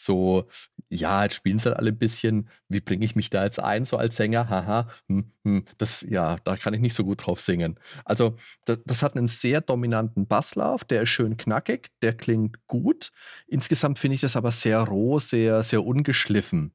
[0.01, 0.47] so,
[0.89, 3.85] ja, jetzt spielen sie halt alle ein bisschen, wie bringe ich mich da jetzt ein,
[3.85, 7.41] so als Sänger, haha, hm, hm, das, ja, da kann ich nicht so gut drauf
[7.41, 7.79] singen.
[8.05, 8.35] Also,
[8.65, 13.12] das, das, hat einen sehr dominanten Basslauf, der ist schön knackig, der klingt gut.
[13.47, 16.73] Insgesamt finde ich das aber sehr roh, sehr, sehr ungeschliffen.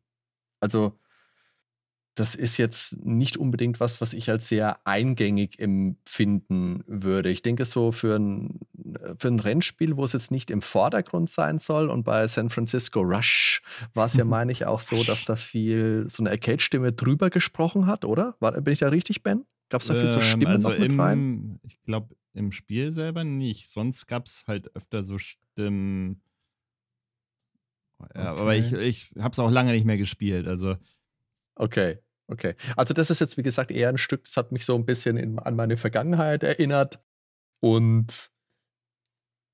[0.60, 0.98] Also,
[2.14, 7.31] das ist jetzt nicht unbedingt was, was ich als sehr eingängig empfinden würde.
[7.31, 8.61] Ich denke, so für ein,
[9.18, 13.00] für ein Rennspiel, wo es jetzt nicht im Vordergrund sein soll, und bei San Francisco
[13.00, 13.62] Rush
[13.94, 17.87] war es ja, meine ich, auch so, dass da viel so eine Arcade-Stimme drüber gesprochen
[17.87, 18.37] hat, oder?
[18.38, 19.44] War, bin ich da richtig, Ben?
[19.68, 21.61] Gab es da viel so ähm, Stimmen also noch mit im, rein?
[21.64, 23.70] Ich glaube, im Spiel selber nicht.
[23.70, 26.20] Sonst gab es halt öfter so Stimmen.
[28.14, 28.40] Ja, okay.
[28.40, 30.46] aber ich, ich habe es auch lange nicht mehr gespielt.
[30.46, 30.77] Also
[31.57, 32.54] Okay, okay.
[32.76, 35.16] Also das ist jetzt, wie gesagt, eher ein Stück, das hat mich so ein bisschen
[35.16, 37.00] in, an meine Vergangenheit erinnert
[37.60, 38.30] und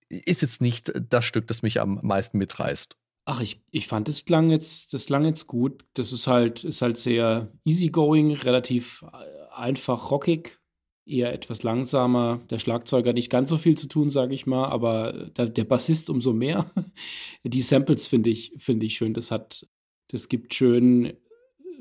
[0.09, 2.97] ist jetzt nicht das Stück, das mich am meisten mitreißt.
[3.27, 5.85] Ach, ich, ich fand das klang jetzt, das klang jetzt gut.
[5.95, 10.59] Das ist halt, ist halt sehr easygoing, relativ äh, einfach rockig,
[11.07, 12.41] eher etwas langsamer.
[12.51, 16.11] Der Schlagzeuger nicht ganz so viel zu tun, sage ich mal, aber der, der Bassist
[16.11, 16.71] umso mehr.
[17.45, 19.15] Die Samples finde ich, finde ich schön.
[19.15, 19.69] Das hat,
[20.09, 21.17] das gibt schön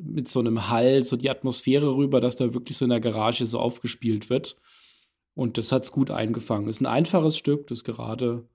[0.01, 3.45] mit so einem Hall so die Atmosphäre rüber, dass da wirklich so in der Garage
[3.45, 4.55] so aufgespielt wird.
[5.33, 6.67] Und das hat es gut eingefangen.
[6.67, 8.47] Ist ein einfaches Stück, das gerade.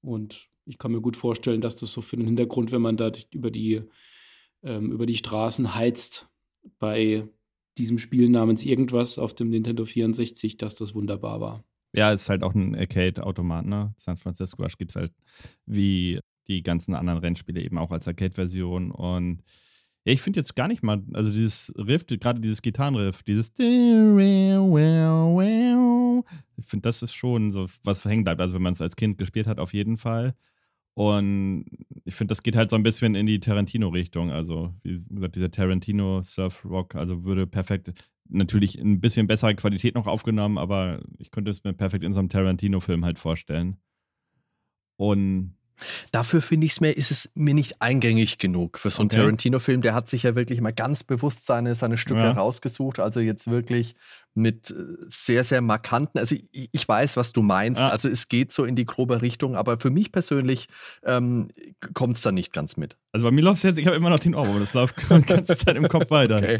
[0.00, 3.12] Und ich kann mir gut vorstellen, dass das so für den Hintergrund, wenn man da
[3.30, 3.82] über die,
[4.62, 6.28] ähm, über die Straßen heizt,
[6.78, 7.28] bei
[7.78, 11.64] diesem Spiel namens irgendwas auf dem Nintendo 64, dass das wunderbar war.
[11.92, 13.94] Ja, es ist halt auch ein Arcade-Automat, ne?
[13.96, 15.12] San Francisco Rush gibt es halt
[15.64, 18.90] wie die ganzen anderen Rennspiele eben auch als Arcade-Version.
[18.90, 19.42] Und
[20.06, 23.64] Ja, ich finde jetzt gar nicht mal, also dieses Riff, gerade dieses Gitarrenriff, dieses ich
[26.64, 28.40] finde, das ist schon so was hängen bleibt.
[28.40, 30.36] Also wenn man es als Kind gespielt hat, auf jeden Fall.
[30.94, 31.66] Und
[32.04, 34.30] ich finde, das geht halt so ein bisschen in die Tarantino-Richtung.
[34.30, 37.92] Also, wie gesagt, dieser Tarantino-Surf-Rock, also würde perfekt,
[38.28, 42.12] natürlich in ein bisschen bessere Qualität noch aufgenommen, aber ich könnte es mir perfekt in
[42.12, 43.76] so einem Tarantino-Film halt vorstellen.
[44.96, 45.56] Und
[46.10, 49.18] Dafür finde ich es mir, ist es mir nicht eingängig genug für so einen okay.
[49.18, 49.82] Tarantino-Film.
[49.82, 52.32] Der hat sich ja wirklich mal ganz bewusst seine, seine Stücke ja.
[52.32, 53.00] rausgesucht.
[53.00, 53.94] Also jetzt wirklich
[54.36, 54.74] mit äh,
[55.08, 56.20] sehr, sehr markanten.
[56.20, 57.82] Also ich, ich weiß, was du meinst.
[57.82, 57.88] Ja.
[57.88, 60.68] Also es geht so in die grobe Richtung, aber für mich persönlich
[61.04, 61.48] ähm,
[61.94, 62.96] kommt es da nicht ganz mit.
[63.12, 65.22] Also bei mir läuft es jetzt, ich habe immer noch den Ohrwurm, das läuft die
[65.22, 66.36] ganze Zeit im Kopf weiter.
[66.36, 66.56] Okay.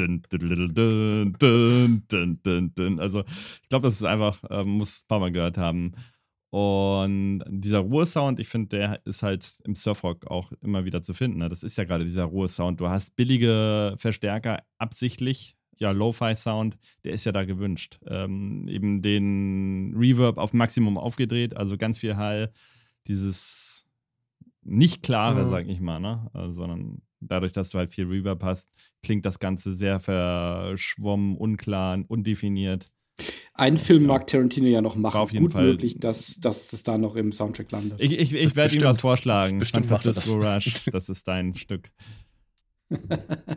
[2.98, 3.24] Also
[3.62, 5.92] ich glaube, das ist einfach, äh, muss ein paar Mal gehört haben.
[6.56, 11.40] Und dieser Ruhesound, ich finde, der ist halt im Surfrock auch immer wieder zu finden.
[11.40, 11.50] Ne?
[11.50, 12.80] Das ist ja gerade dieser Ruhesound.
[12.80, 17.98] Du hast billige Verstärker absichtlich, ja, Lo-Fi-Sound, der ist ja da gewünscht.
[18.06, 22.50] Ähm, eben den Reverb auf Maximum aufgedreht, also ganz viel Hall,
[23.06, 23.86] dieses
[24.62, 25.50] nicht klare, mhm.
[25.50, 26.30] sag ich mal, ne?
[26.32, 32.02] Also, sondern dadurch, dass du halt viel Reverb hast, klingt das Ganze sehr verschwommen, unklar,
[32.08, 32.90] undefiniert.
[33.54, 34.08] Einen Film ja.
[34.08, 35.18] mag Tarantino ja noch machen.
[35.18, 35.64] auf jeden Gut Fall.
[35.64, 38.00] möglich, dass, dass das da noch im Soundtrack landet.
[38.00, 39.64] Ich, ich, ich werde ihm was vorschlagen.
[39.64, 40.66] San Francisco das.
[40.66, 41.90] Rush, das ist dein Stück.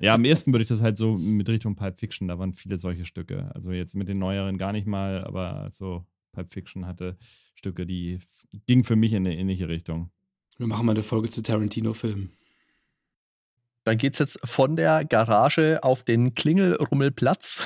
[0.01, 2.77] ja, am ersten würde ich das halt so mit Richtung Pulp Fiction, da waren viele
[2.77, 3.51] solche Stücke.
[3.53, 7.17] Also jetzt mit den neueren gar nicht mal, aber so Pulp Fiction hatte
[7.53, 8.19] Stücke, die
[8.65, 10.09] gingen für mich in eine ähnliche Richtung.
[10.57, 12.31] Wir machen mal eine Folge zu Tarantino-Filmen.
[13.83, 17.63] Dann geht es jetzt von der Garage auf den Klingelrummelplatz.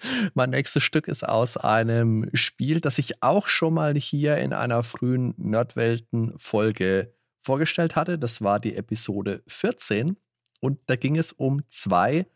[0.34, 4.82] Mein nächstes Stück ist aus einem Spiel, das ich auch schon mal hier in einer
[4.82, 8.18] frühen Nerdwelten-Folge vorgestellt hatte.
[8.18, 10.16] Das war die Episode 14.
[10.60, 12.26] Und da ging es um zwei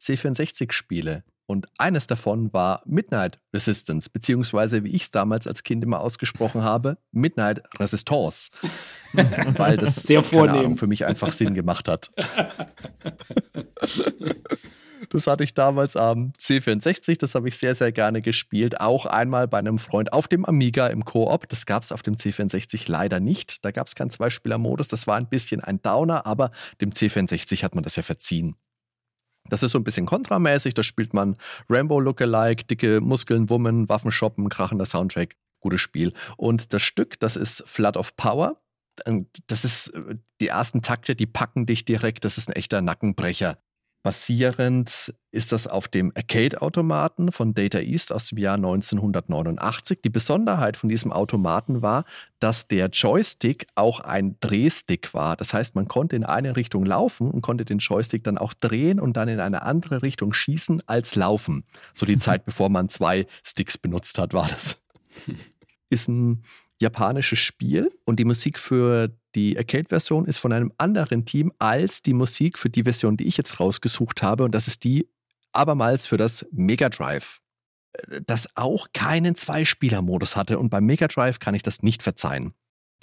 [0.00, 1.24] C64-Spiele.
[1.50, 6.62] Und eines davon war Midnight Resistance, beziehungsweise wie ich es damals als Kind immer ausgesprochen
[6.62, 8.50] habe, Midnight Resistance.
[9.12, 12.10] Weil das Sehr Ahnung, für mich einfach Sinn gemacht hat.
[15.10, 18.80] Das hatte ich damals am C64, das habe ich sehr, sehr gerne gespielt.
[18.80, 21.48] Auch einmal bei einem Freund auf dem Amiga im Koop.
[21.48, 23.64] Das gab es auf dem C64 leider nicht.
[23.64, 24.88] Da gab es keinen Zweispieler-Modus.
[24.88, 28.56] Das war ein bisschen ein Downer, aber dem C64 hat man das ja verziehen.
[29.48, 30.74] Das ist so ein bisschen kontramäßig.
[30.74, 31.36] Da spielt man
[31.68, 35.36] Rambo Lookalike, dicke Muskeln, Wummen, Waffen shoppen, krachender Soundtrack.
[35.60, 36.12] Gutes Spiel.
[36.36, 38.60] Und das Stück, das ist Flood of Power.
[39.46, 42.24] Das ist äh, die ersten Takte, die packen dich direkt.
[42.24, 43.58] Das ist ein echter Nackenbrecher.
[44.02, 49.98] Basierend ist das auf dem Arcade-Automaten von Data East aus dem Jahr 1989.
[50.02, 52.04] Die Besonderheit von diesem Automaten war,
[52.38, 55.36] dass der Joystick auch ein Drehstick war.
[55.36, 59.00] Das heißt, man konnte in eine Richtung laufen und konnte den Joystick dann auch drehen
[59.00, 61.64] und dann in eine andere Richtung schießen als laufen.
[61.92, 64.80] So die Zeit, bevor man zwei Sticks benutzt hat, war das.
[65.90, 66.44] Ist ein
[66.80, 72.14] japanisches Spiel und die Musik für die Arcade-Version ist von einem anderen Team als die
[72.14, 75.08] Musik für die Version, die ich jetzt rausgesucht habe und das ist die
[75.52, 77.40] abermals für das Mega Drive,
[77.92, 82.54] äh, das auch keinen Zweispieler-Modus hatte und beim Mega Drive kann ich das nicht verzeihen.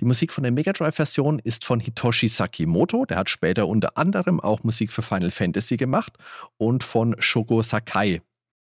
[0.01, 4.41] Die Musik von der Mega Drive-Version ist von Hitoshi Sakimoto, der hat später unter anderem
[4.41, 6.17] auch Musik für Final Fantasy gemacht
[6.57, 8.21] und von Shogo Sakai,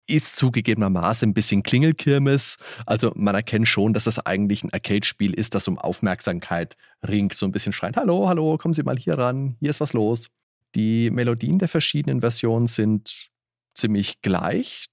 [0.08, 2.58] ist zugegebenermaßen ein bisschen Klingelkirmes.
[2.86, 6.78] Also man erkennt schon, dass das eigentlich ein Arcade-Spiel ist, das um Aufmerksamkeit
[7.08, 7.34] ringt.
[7.34, 10.30] So ein bisschen schreien, hallo, hallo, kommen Sie mal hier ran, hier ist was los.
[10.76, 13.30] Die Melodien der verschiedenen Versionen sind
[13.76, 14.86] ziemlich gleich.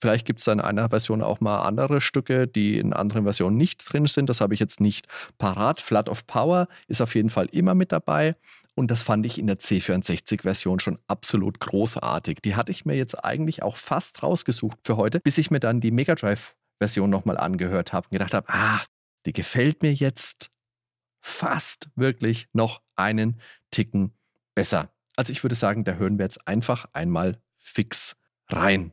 [0.00, 3.82] Vielleicht gibt es in einer Version auch mal andere Stücke, die in anderen Versionen nicht
[3.92, 4.28] drin sind.
[4.28, 5.08] Das habe ich jetzt nicht
[5.38, 5.80] parat.
[5.80, 8.36] Flood of Power ist auf jeden Fall immer mit dabei.
[8.78, 12.38] Und das fand ich in der C64-Version schon absolut großartig.
[12.44, 15.80] Die hatte ich mir jetzt eigentlich auch fast rausgesucht für heute, bis ich mir dann
[15.80, 18.80] die Mega Drive-Version nochmal angehört habe und gedacht habe, ah,
[19.26, 20.52] die gefällt mir jetzt
[21.20, 23.40] fast wirklich noch einen
[23.72, 24.12] Ticken
[24.54, 24.92] besser.
[25.16, 28.14] Also ich würde sagen, da hören wir jetzt einfach einmal fix
[28.48, 28.92] rein.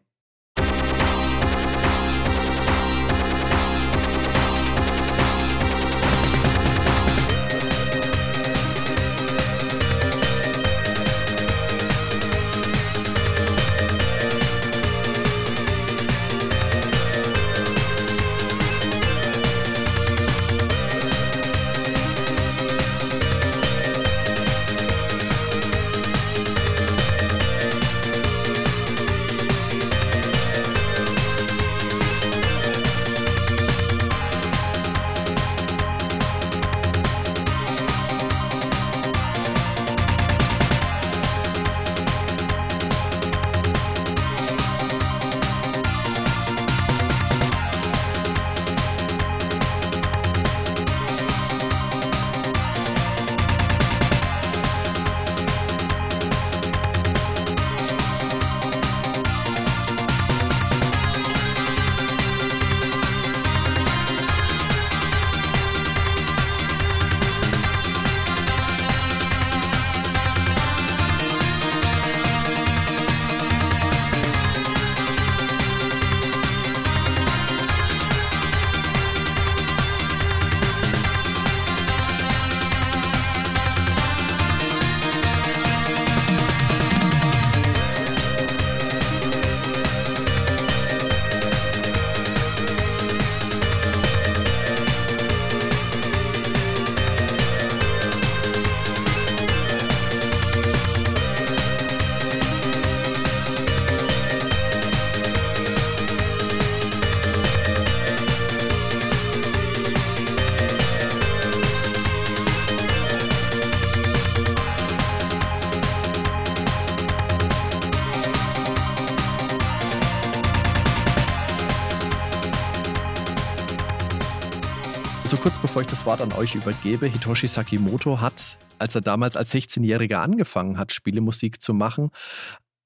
[125.46, 129.54] Kurz bevor ich das Wort an euch übergebe, Hitoshi Sakimoto hat, als er damals als
[129.54, 132.10] 16-Jähriger angefangen hat, Spielemusik zu machen,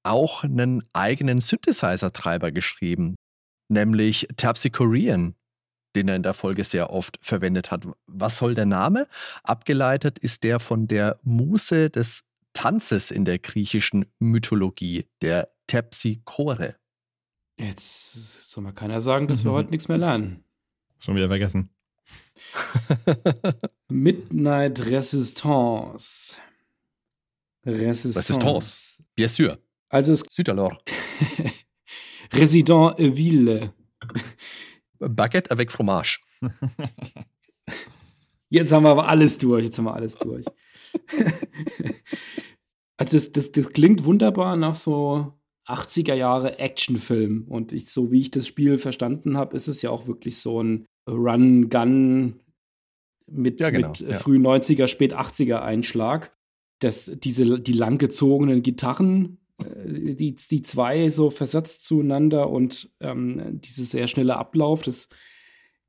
[0.02, 3.16] auch einen eigenen Synthesizer-Treiber geschrieben,
[3.70, 5.36] nämlich Terpsichorean,
[5.96, 7.88] den er in der Folge sehr oft verwendet hat.
[8.06, 9.08] Was soll der Name?
[9.42, 16.76] Abgeleitet ist der von der Muse des Tanzes in der griechischen Mythologie, der Terpsichore.
[17.58, 20.44] Jetzt soll mal keiner sagen, dass wir heute nichts mehr lernen.
[20.98, 21.70] Schon wieder vergessen.
[23.88, 26.36] Midnight Resistance.
[27.64, 28.18] Resistance.
[28.18, 29.02] Resistance.
[29.14, 29.58] Bien sûr.
[29.88, 30.78] Also es Südalor.
[32.32, 33.72] Resident Evil.
[34.98, 36.20] Baguette avec fromage.
[38.48, 39.64] Jetzt haben wir aber alles durch.
[39.64, 40.44] Jetzt haben wir alles durch.
[42.96, 45.32] also das, das, das klingt wunderbar nach so
[45.66, 47.46] 80er Jahre Actionfilm.
[47.48, 50.62] Und ich, so wie ich das Spiel verstanden habe, ist es ja auch wirklich so
[50.62, 52.40] ein Run-Gun
[53.26, 54.14] mit, ja, genau, mit ja.
[54.14, 56.32] früh 90er, spät 80er Einschlag.
[56.78, 63.90] Das, diese, die langgezogenen Gitarren, äh, die, die zwei so versetzt zueinander und ähm, dieses
[63.90, 65.08] sehr schnelle Ablauf, das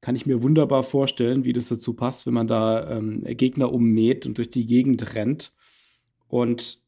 [0.02, 4.26] kann ich mir wunderbar vorstellen, wie das dazu passt, wenn man da ähm, Gegner ummäht
[4.26, 5.54] und durch die Gegend rennt.
[6.28, 6.82] Und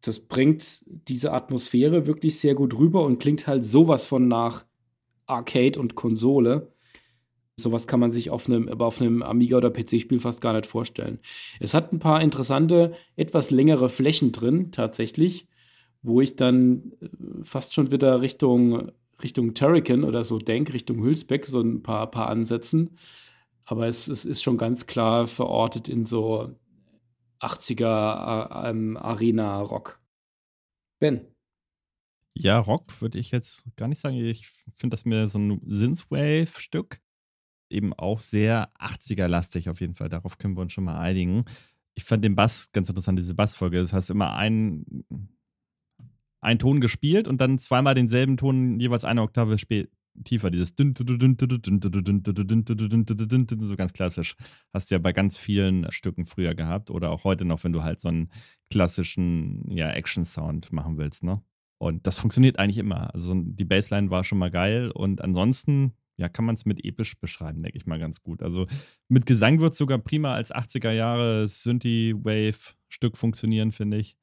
[0.00, 4.66] das bringt diese Atmosphäre wirklich sehr gut rüber und klingt halt sowas von nach
[5.26, 6.73] Arcade und Konsole.
[7.56, 11.20] Sowas kann man sich auf einem, auf einem Amiga- oder PC-Spiel fast gar nicht vorstellen.
[11.60, 15.46] Es hat ein paar interessante, etwas längere Flächen drin, tatsächlich,
[16.02, 17.08] wo ich dann äh,
[17.42, 18.90] fast schon wieder Richtung,
[19.22, 22.98] Richtung Turrican oder so denke, Richtung Hülsbeck, so ein paar, paar Ansätzen.
[23.64, 26.54] Aber es, es ist schon ganz klar verortet in so
[27.40, 30.00] 80er ähm, Arena-Rock.
[30.98, 31.28] Ben.
[32.36, 34.16] Ja, Rock würde ich jetzt gar nicht sagen.
[34.16, 37.00] Ich finde das mir so ein Synthwave-Stück
[37.74, 40.08] eben auch sehr 80er-lastig auf jeden Fall.
[40.08, 41.44] Darauf können wir uns schon mal einigen.
[41.94, 43.80] Ich fand den Bass ganz interessant, diese Bassfolge.
[43.80, 45.04] Das heißt, immer einen,
[46.40, 49.56] einen Ton gespielt und dann zweimal denselben Ton, jeweils eine Oktave
[50.24, 50.50] tiefer.
[50.50, 50.74] Dieses
[53.66, 54.36] so ganz klassisch.
[54.72, 57.82] Hast du ja bei ganz vielen Stücken früher gehabt oder auch heute noch, wenn du
[57.82, 58.30] halt so einen
[58.70, 61.42] klassischen ja, Action-Sound machen willst, ne?
[61.78, 63.12] Und das funktioniert eigentlich immer.
[63.12, 67.18] Also die Bassline war schon mal geil und ansonsten ja, kann man es mit episch
[67.18, 68.42] beschreiben, denke ich mal ganz gut.
[68.42, 68.66] Also
[69.08, 74.16] mit Gesang wird es sogar prima als 80er Jahre Synthie-Wave-Stück funktionieren, finde ich.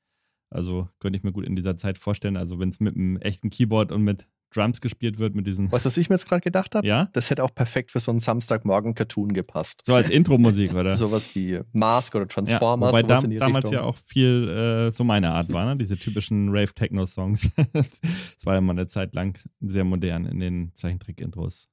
[0.50, 2.38] Also könnte ich mir gut in dieser Zeit vorstellen.
[2.38, 5.72] Also wenn es mit einem echten Keyboard und mit Drums gespielt wird mit diesen.
[5.72, 6.86] Weißt du, was ich mir jetzt gerade gedacht habe?
[6.86, 7.10] Ja.
[7.14, 9.82] Das hätte auch perfekt für so einen Samstagmorgen-Cartoon gepasst.
[9.86, 10.94] So als Intro-Musik, oder?
[10.96, 12.92] Sowas wie Mask oder Transformers.
[12.92, 13.74] Ja, wobei da, damals Richtung.
[13.74, 15.78] ja auch viel äh, so meine Art war, ne?
[15.78, 17.50] Diese typischen Rave-Techno-Songs.
[17.74, 18.00] das
[18.44, 21.70] war ja mal eine Zeit lang sehr modern in den Zeichentrick-Intros.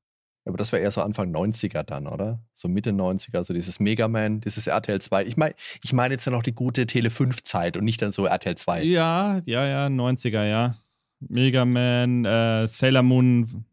[0.48, 2.42] Aber das war eher so Anfang 90er dann, oder?
[2.54, 5.26] So Mitte 90er, so dieses Mega Man, dieses RTL 2.
[5.26, 8.12] Ich meine ich mein jetzt ja noch die gute Tele 5 Zeit und nicht dann
[8.12, 8.82] so RTL 2.
[8.84, 10.76] Ja, ja, ja, 90er, ja.
[11.20, 13.66] Mega Man, äh, Sailor Moon.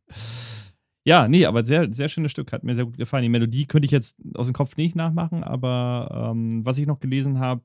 [1.05, 3.23] Ja, nee, aber sehr, sehr schönes Stück, hat mir sehr gut gefallen.
[3.23, 6.99] Die Melodie könnte ich jetzt aus dem Kopf nicht nachmachen, aber ähm, was ich noch
[6.99, 7.61] gelesen habe,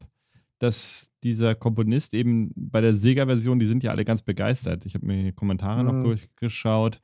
[0.60, 4.86] dass dieser Komponist eben bei der Sega-Version, die sind ja alle ganz begeistert.
[4.86, 5.86] Ich habe mir die Kommentare mhm.
[5.86, 7.00] noch durchgeschaut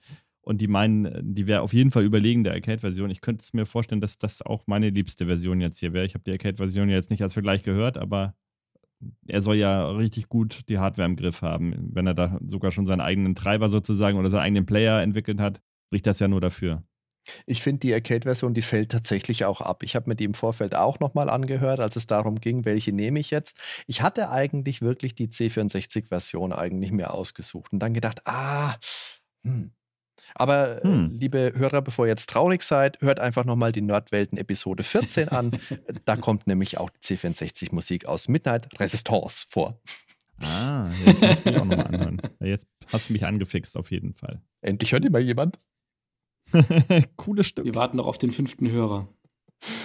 [0.47, 3.11] und die meinen, die wäre auf jeden Fall überlegen der Arcade-Version.
[3.11, 6.07] Ich könnte es mir vorstellen, dass das auch meine liebste Version jetzt hier wäre.
[6.07, 8.37] Ich habe die Arcade-Version jetzt nicht als Vergleich gehört, aber
[9.27, 11.91] er soll ja richtig gut die Hardware im Griff haben.
[11.93, 15.61] Wenn er da sogar schon seinen eigenen Treiber sozusagen oder seinen eigenen Player entwickelt hat,
[15.89, 16.85] spricht das ja nur dafür.
[17.45, 19.83] Ich finde, die Arcade-Version, die fällt tatsächlich auch ab.
[19.83, 23.19] Ich habe mir die im Vorfeld auch nochmal angehört, als es darum ging, welche nehme
[23.19, 23.59] ich jetzt.
[23.89, 28.77] Ich hatte eigentlich wirklich die C64-Version eigentlich mir ausgesucht und dann gedacht, ah,
[29.45, 29.73] hm,
[30.35, 31.11] aber äh, hm.
[31.19, 35.59] liebe Hörer, bevor ihr jetzt traurig seid, hört einfach nochmal die Nerdwelten Episode 14 an.
[36.05, 39.81] da kommt nämlich auch die C64-Musik aus Midnight Resistance vor.
[40.41, 42.23] Ah, ich muss mich auch nochmal anhören.
[42.41, 44.43] Jetzt hast du mich angefixt, auf jeden Fall.
[44.61, 45.59] Endlich hört ihr mal jemand.
[47.17, 47.65] Cooles Stück.
[47.65, 49.09] Wir warten noch auf den fünften Hörer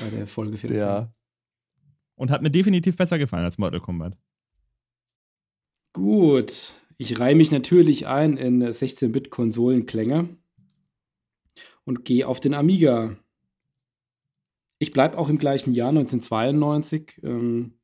[0.01, 0.77] bei der Folge 14.
[0.77, 1.13] Ja.
[2.15, 4.17] Und hat mir definitiv besser gefallen als Mortal Kombat.
[5.93, 6.73] Gut.
[7.01, 10.37] Ich reihe mich natürlich ein in 16-Bit-Konsolenklänge
[11.83, 13.17] und gehe auf den Amiga.
[14.77, 17.21] Ich bleibe auch im gleichen Jahr 1992.
[17.23, 17.79] Ähm,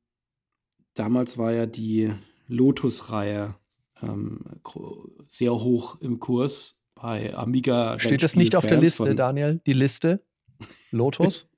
[0.94, 2.14] damals war ja die
[2.48, 3.56] Lotus-Reihe
[4.04, 4.46] ähm,
[5.26, 7.98] sehr hoch im Kurs bei Amiga.
[7.98, 9.62] Steht das nicht auf der Liste, Daniel?
[9.66, 10.24] Die Liste?
[10.92, 11.50] Lotus?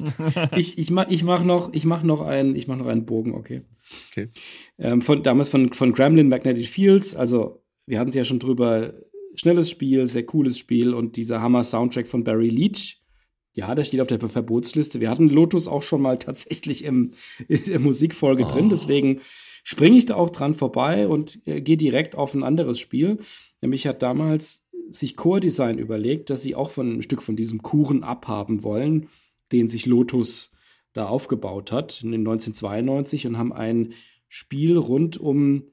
[0.56, 3.62] ich ich mache ich mach noch, mach noch, einen, mach noch einen Bogen, okay.
[4.10, 4.28] Okay.
[4.78, 8.94] Ähm, von, damals von, von Gremlin Magnetic Fields, also wir hatten es ja schon drüber,
[9.34, 13.00] schnelles Spiel, sehr cooles Spiel und dieser Hammer-Soundtrack von Barry Leach,
[13.54, 15.00] Ja, der steht auf der Verbotsliste.
[15.00, 17.12] Wir hatten Lotus auch schon mal tatsächlich im,
[17.48, 18.48] in der Musikfolge oh.
[18.48, 19.20] drin, deswegen
[19.62, 23.18] springe ich da auch dran vorbei und äh, gehe direkt auf ein anderes Spiel.
[23.60, 27.62] Nämlich hat damals sich Core Design überlegt, dass sie auch von ein Stück von diesem
[27.62, 29.08] Kuchen abhaben wollen,
[29.52, 30.53] den sich Lotus
[30.94, 33.92] da aufgebaut hat in 1992 und haben ein
[34.28, 35.64] Spiel rund um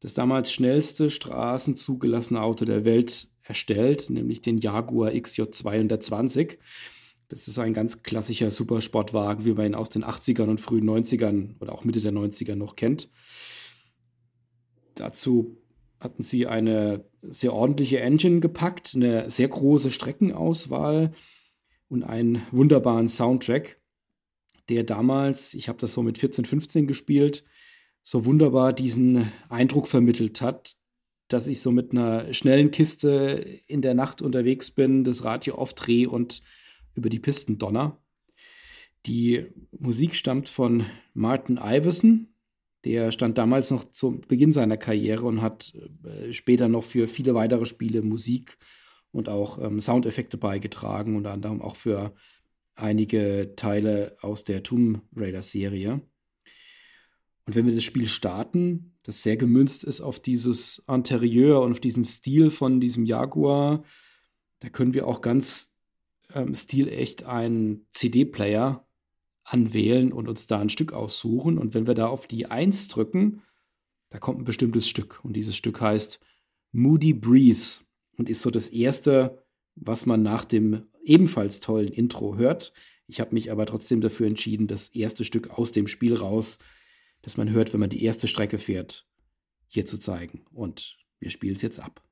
[0.00, 6.58] das damals schnellste straßenzugelassene Auto der Welt erstellt, nämlich den Jaguar XJ220.
[7.28, 11.58] Das ist ein ganz klassischer Supersportwagen, wie man ihn aus den 80ern und frühen 90ern
[11.60, 13.08] oder auch Mitte der 90er noch kennt.
[14.94, 15.56] Dazu
[16.00, 21.12] hatten sie eine sehr ordentliche Engine gepackt, eine sehr große Streckenauswahl
[21.88, 23.80] und einen wunderbaren Soundtrack,
[24.68, 27.44] der damals, ich habe das so mit 14, 15 gespielt,
[28.02, 30.76] so wunderbar diesen Eindruck vermittelt hat,
[31.28, 36.08] dass ich so mit einer schnellen Kiste in der Nacht unterwegs bin, das Radio aufdrehe
[36.08, 36.42] und
[36.94, 37.98] über die Pisten donner.
[39.06, 39.46] Die
[39.78, 42.28] Musik stammt von Martin Iverson.
[42.84, 47.34] Der stand damals noch zu Beginn seiner Karriere und hat äh, später noch für viele
[47.34, 48.58] weitere Spiele Musik
[49.10, 52.14] und auch ähm, Soundeffekte beigetragen, unter anderem auch für
[52.74, 56.00] einige Teile aus der Tomb Raider Serie.
[57.46, 61.80] Und wenn wir das Spiel starten, das sehr gemünzt ist auf dieses Interieur und auf
[61.80, 63.84] diesen Stil von diesem Jaguar,
[64.60, 65.76] da können wir auch ganz
[66.32, 68.86] ähm, stilecht einen CD-Player
[69.44, 71.58] anwählen und uns da ein Stück aussuchen.
[71.58, 73.42] Und wenn wir da auf die 1 drücken,
[74.08, 75.20] da kommt ein bestimmtes Stück.
[75.22, 76.20] Und dieses Stück heißt
[76.72, 77.80] Moody Breeze
[78.16, 79.44] und ist so das erste,
[79.74, 82.72] was man nach dem ebenfalls tollen Intro hört.
[83.06, 86.58] Ich habe mich aber trotzdem dafür entschieden, das erste Stück aus dem Spiel raus
[87.24, 89.06] das man hört, wenn man die erste Strecke fährt,
[89.66, 90.44] hier zu zeigen.
[90.52, 92.03] Und wir spielen es jetzt ab.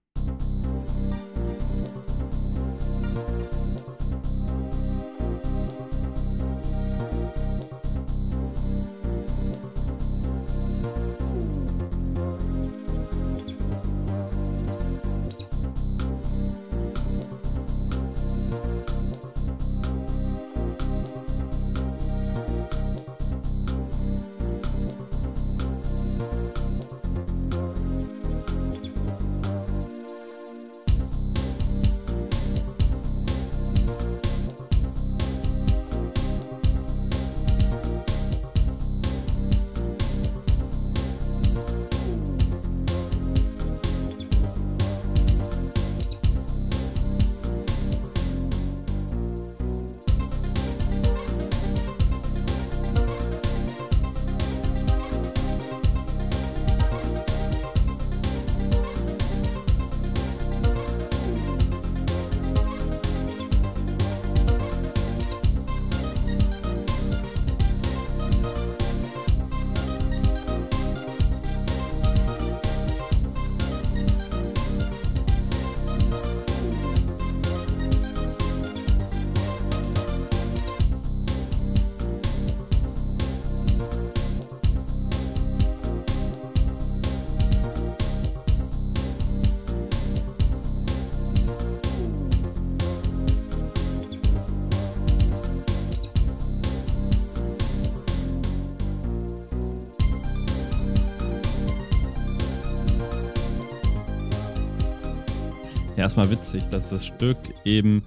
[106.12, 108.02] Erstmal witzig, dass das Stück eben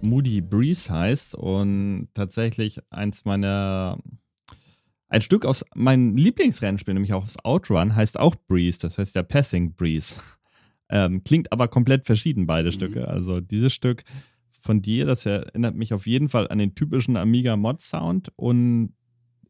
[0.00, 3.98] Moody Breeze heißt und tatsächlich eins meiner
[5.08, 9.24] ein Stück aus meinem Lieblingsrennspiel, nämlich auch das Outrun, heißt auch Breeze, das heißt der
[9.24, 10.16] Passing Breeze.
[10.94, 12.72] Ähm, klingt aber komplett verschieden, beide mhm.
[12.72, 13.08] Stücke.
[13.08, 14.04] Also dieses Stück
[14.60, 18.92] von dir, das erinnert mich auf jeden Fall an den typischen Amiga Mod Sound und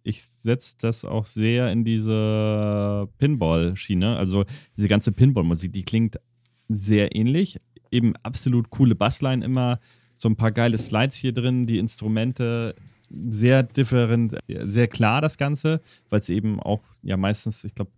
[0.04, 4.16] ich setze das auch sehr in diese Pinball-Schiene.
[4.16, 4.44] Also
[4.76, 6.20] diese ganze Pinball-Musik, die klingt
[6.68, 7.60] sehr ähnlich,
[7.92, 9.78] eben absolut coole Bassline immer,
[10.16, 12.74] so ein paar geile Slides hier drin, die Instrumente
[13.10, 17.90] sehr different, sehr klar das Ganze, weil es eben auch ja meistens, ich glaube,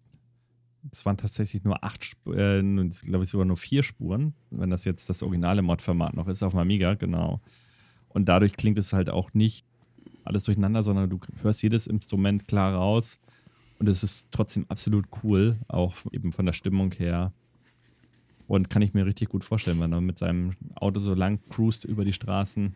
[0.91, 5.09] es waren tatsächlich nur acht, äh, glaube ich sogar nur vier Spuren, wenn das jetzt
[5.09, 7.41] das originale Mod-Format noch ist auf dem Amiga, genau.
[8.09, 9.65] Und dadurch klingt es halt auch nicht
[10.25, 13.19] alles durcheinander, sondern du hörst jedes Instrument klar raus
[13.79, 17.33] und es ist trotzdem absolut cool, auch eben von der Stimmung her.
[18.47, 21.85] Und kann ich mir richtig gut vorstellen, wenn er mit seinem Auto so lang cruist
[21.85, 22.75] über die Straßen.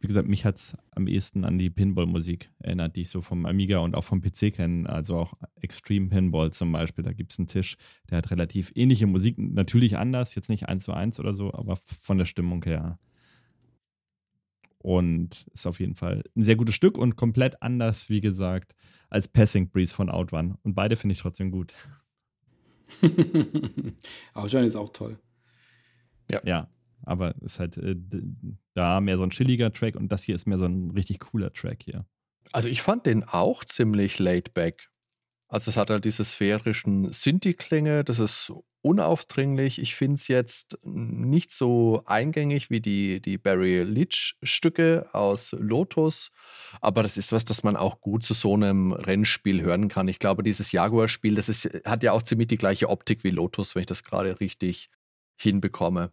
[0.00, 3.46] Wie gesagt, mich hat es am ehesten an die Pinball-Musik erinnert, die ich so vom
[3.46, 4.88] Amiga und auch vom PC kenne.
[4.88, 7.04] Also auch Extreme Pinball zum Beispiel.
[7.04, 7.76] Da gibt es einen Tisch,
[8.10, 9.38] der hat relativ ähnliche Musik.
[9.38, 12.98] Natürlich anders, jetzt nicht eins zu eins oder so, aber von der Stimmung her.
[14.78, 18.74] Und ist auf jeden Fall ein sehr gutes Stück und komplett anders, wie gesagt,
[19.08, 20.58] als Passing Breeze von Outrun.
[20.64, 21.74] Und beide finde ich trotzdem gut.
[24.34, 25.18] Outrun ist auch toll.
[26.30, 26.40] Ja.
[26.44, 26.68] Ja,
[27.02, 27.96] aber ist halt äh,
[28.74, 31.52] da mehr so ein chilliger Track und das hier ist mehr so ein richtig cooler
[31.52, 32.06] Track hier.
[32.52, 34.88] Also ich fand den auch ziemlich laid back.
[35.48, 38.52] Also es hat halt diese sphärischen Sinti-Klänge, das ist
[38.82, 39.80] unaufdringlich.
[39.80, 46.30] Ich finde es jetzt nicht so eingängig wie die, die Barry Leach-Stücke aus Lotus,
[46.80, 50.08] aber das ist was, das man auch gut zu so einem Rennspiel hören kann.
[50.08, 53.74] Ich glaube, dieses Jaguar-Spiel, das ist, hat ja auch ziemlich die gleiche Optik wie Lotus,
[53.74, 54.90] wenn ich das gerade richtig
[55.36, 56.12] hinbekomme.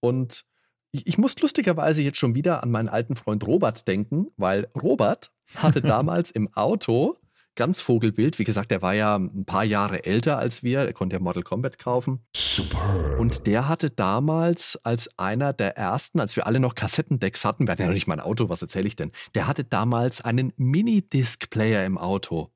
[0.00, 0.44] Und
[0.90, 5.32] ich, ich muss lustigerweise jetzt schon wieder an meinen alten Freund Robert denken, weil Robert
[5.54, 7.16] hatte damals im Auto
[7.58, 8.38] ganz vogelwild.
[8.38, 10.78] Wie gesagt, der war ja ein paar Jahre älter als wir.
[10.78, 12.20] Er konnte ja Model Combat kaufen.
[12.34, 13.18] Super.
[13.18, 17.72] Und der hatte damals als einer der ersten, als wir alle noch Kassettendecks hatten, wir
[17.72, 19.10] hatten ja noch nicht mal ein Auto, was erzähle ich denn?
[19.34, 22.52] Der hatte damals einen Mini-Disc-Player im Auto.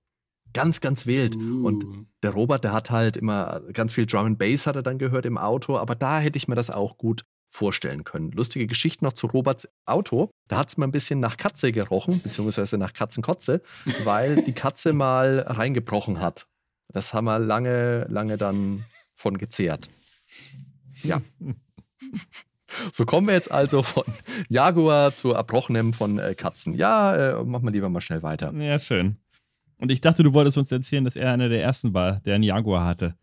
[0.54, 1.34] Ganz, ganz wild.
[1.34, 1.66] Uh.
[1.66, 1.84] Und
[2.22, 5.26] der Robert, der hat halt immer ganz viel Drum and Bass hat er dann gehört
[5.26, 8.32] im Auto, aber da hätte ich mir das auch gut vorstellen können.
[8.32, 10.30] Lustige Geschichte noch zu Roberts Auto.
[10.48, 13.62] Da hat es mal ein bisschen nach Katze gerochen, beziehungsweise nach Katzenkotze,
[14.04, 16.46] weil die Katze mal reingebrochen hat.
[16.88, 18.84] Das haben wir lange, lange dann
[19.14, 19.88] von gezehrt.
[21.02, 21.20] Ja.
[22.90, 24.04] So kommen wir jetzt also von
[24.48, 26.72] Jaguar zu Erbrochenem von äh, Katzen.
[26.72, 28.50] Ja, äh, machen wir lieber mal schnell weiter.
[28.54, 29.18] Ja, schön.
[29.76, 32.44] Und ich dachte, du wolltest uns erzählen, dass er einer der ersten war, der einen
[32.44, 33.14] Jaguar hatte.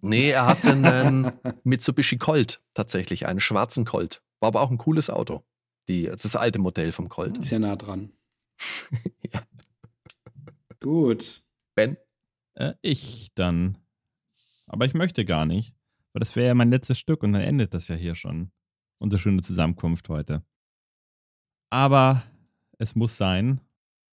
[0.00, 1.32] Nee, er hatte einen
[1.64, 4.22] Mitsubishi Colt tatsächlich, einen schwarzen Colt.
[4.40, 5.44] War aber auch ein cooles Auto.
[5.88, 7.38] Die, das, das alte Modell vom Colt.
[7.38, 8.12] Ist ja nah dran.
[9.32, 9.42] ja.
[10.80, 11.42] Gut.
[11.74, 11.96] Ben?
[12.54, 13.78] Äh, ich dann.
[14.66, 15.74] Aber ich möchte gar nicht.
[16.12, 18.50] Weil das wäre ja mein letztes Stück und dann endet das ja hier schon.
[18.98, 20.42] Unsere schöne Zusammenkunft heute.
[21.70, 22.22] Aber
[22.78, 23.60] es muss sein.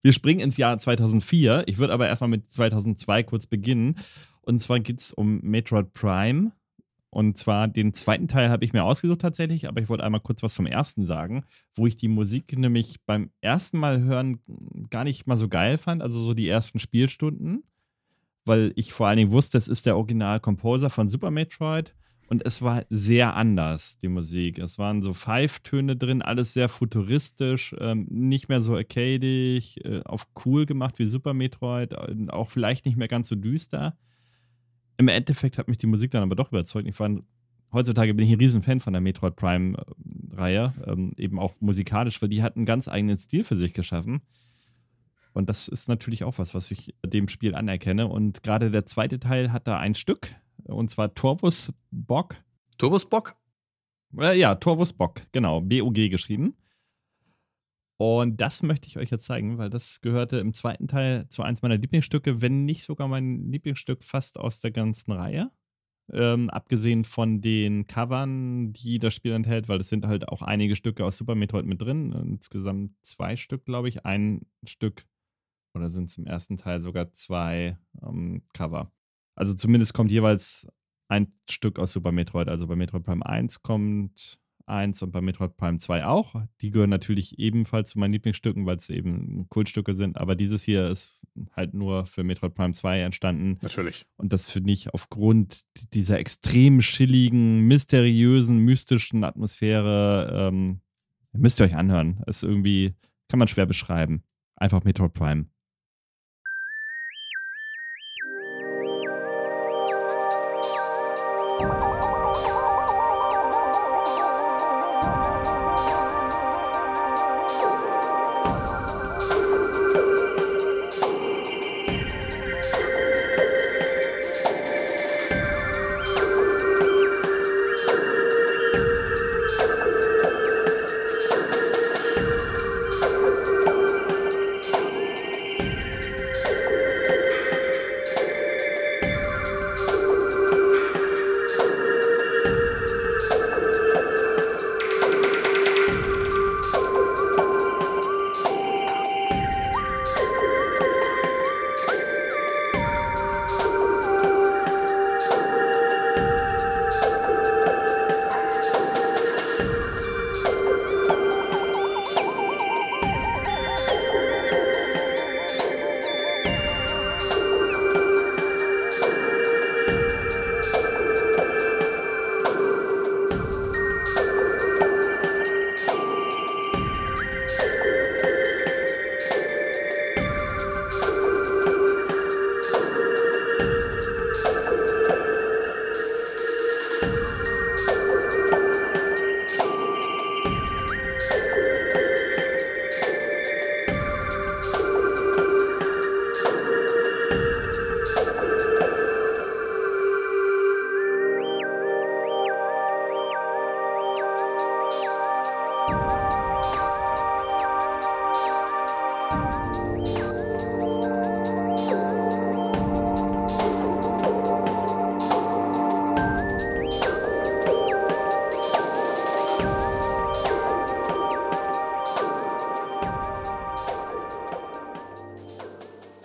[0.04, 1.64] Wir springen ins Jahr 2004.
[1.68, 3.96] Ich würde aber erstmal mit 2002 kurz beginnen.
[4.46, 6.52] Und zwar geht es um Metroid Prime.
[7.10, 10.42] Und zwar den zweiten Teil habe ich mir ausgesucht tatsächlich, aber ich wollte einmal kurz
[10.42, 11.44] was zum ersten sagen,
[11.76, 14.40] wo ich die Musik nämlich beim ersten Mal hören
[14.90, 17.66] gar nicht mal so geil fand, also so die ersten Spielstunden,
[18.46, 21.94] weil ich vor allen Dingen wusste, es ist der Original-Composer von Super Metroid
[22.30, 24.58] und es war sehr anders, die Musik.
[24.58, 30.26] Es waren so Pfeiftöne drin, alles sehr futuristisch, ähm, nicht mehr so arcadig, äh, auf
[30.44, 33.96] cool gemacht wie Super Metroid, äh, auch vielleicht nicht mehr ganz so düster
[34.98, 36.88] im Endeffekt hat mich die Musik dann aber doch überzeugt.
[36.88, 37.24] Ich fand,
[37.72, 42.44] heutzutage bin ich ein Riesenfan von der Metroid Prime-Reihe, ähm, eben auch musikalisch, weil die
[42.44, 44.22] hat einen ganz eigenen Stil für sich geschaffen.
[45.34, 48.08] Und das ist natürlich auch was, was ich dem Spiel anerkenne.
[48.08, 52.36] Und gerade der zweite Teil hat da ein Stück, und zwar Torvus Bock.
[52.78, 53.36] Torvus Bock?
[54.18, 56.56] Äh, ja, Torvus Bock, genau, B-O-G geschrieben.
[57.98, 61.62] Und das möchte ich euch jetzt zeigen, weil das gehörte im zweiten Teil zu eins
[61.62, 65.52] meiner Lieblingsstücke, wenn nicht sogar mein Lieblingsstück fast aus der ganzen Reihe.
[66.12, 70.76] Ähm, abgesehen von den Covern, die das Spiel enthält, weil es sind halt auch einige
[70.76, 72.12] Stücke aus Super Metroid mit drin.
[72.12, 74.06] Insgesamt zwei Stück, glaube ich.
[74.06, 75.06] Ein Stück,
[75.74, 78.92] oder sind es im ersten Teil sogar zwei ähm, Cover.
[79.36, 80.68] Also zumindest kommt jeweils
[81.08, 82.50] ein Stück aus Super Metroid.
[82.50, 86.36] Also bei Metroid Prime 1 kommt 1 und bei Metroid Prime 2 auch.
[86.62, 90.18] Die gehören natürlich ebenfalls zu meinen Lieblingsstücken, weil es eben Kultstücke sind.
[90.18, 93.58] Aber dieses hier ist halt nur für Metroid Prime 2 entstanden.
[93.62, 94.06] Natürlich.
[94.18, 95.62] Und das finde ich aufgrund
[95.94, 100.82] dieser extrem chilligen, mysteriösen, mystischen Atmosphäre, ähm,
[101.34, 102.24] müsst ihr euch anhören.
[102.28, 102.94] Ist irgendwie,
[103.28, 104.24] kann man schwer beschreiben.
[104.56, 105.46] Einfach Metroid Prime.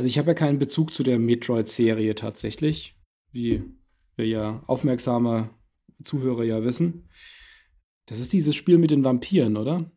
[0.09, 2.97] Ich habe ja keinen Bezug zu der Metroid-Serie tatsächlich,
[3.31, 3.63] wie
[4.17, 5.51] wir ja aufmerksame
[6.03, 7.09] Zuhörer ja wissen.
[8.07, 9.91] Das ist dieses Spiel mit den Vampiren, oder?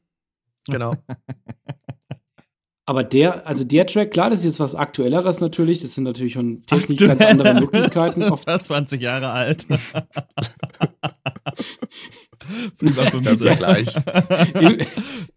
[0.67, 0.95] Genau.
[2.85, 5.79] Aber der, also der Track, klar, das ist jetzt was Aktuelleres natürlich.
[5.79, 8.23] Das sind natürlich schon technisch ganz andere Möglichkeiten.
[8.23, 8.43] Oft.
[8.43, 9.65] Fast 20 Jahre alt.
[12.81, 13.45] Lieber 25.
[13.45, 13.95] Ja gleich.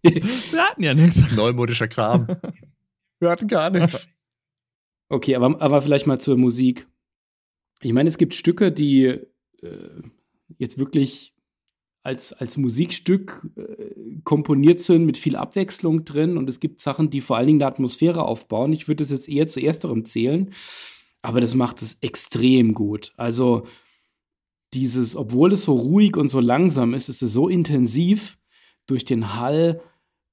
[0.03, 1.33] Wir hatten ja nichts.
[1.37, 2.27] Neumodischer Kram.
[3.21, 4.09] Wir hatten gar nichts.
[5.15, 6.89] Okay, aber, aber vielleicht mal zur Musik.
[7.83, 10.03] Ich meine, es gibt Stücke, die äh,
[10.59, 11.37] jetzt wirklich
[12.03, 16.37] als, als Musikstück äh, komponiert sind, mit viel Abwechslung drin.
[16.37, 18.73] Und es gibt Sachen, die vor allen Dingen eine Atmosphäre aufbauen.
[18.73, 20.51] Ich würde das jetzt eher zu ersterem zählen,
[21.23, 23.13] aber das macht es extrem gut.
[23.17, 23.69] Also
[24.73, 28.37] dieses, obwohl es so ruhig und so langsam ist, ist es so intensiv
[28.87, 29.81] durch den Hall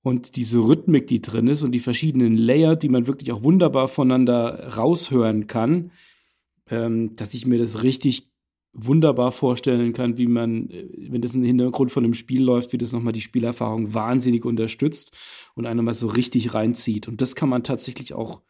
[0.03, 3.87] und diese Rhythmik, die drin ist und die verschiedenen Layer, die man wirklich auch wunderbar
[3.87, 5.91] voneinander raushören kann,
[6.69, 8.31] ähm, dass ich mir das richtig
[8.73, 12.77] wunderbar vorstellen kann, wie man, äh, wenn das im Hintergrund von einem Spiel läuft, wie
[12.77, 15.15] das nochmal die Spielerfahrung wahnsinnig unterstützt
[15.55, 17.07] und einer mal so richtig reinzieht.
[17.07, 18.41] Und das kann man tatsächlich auch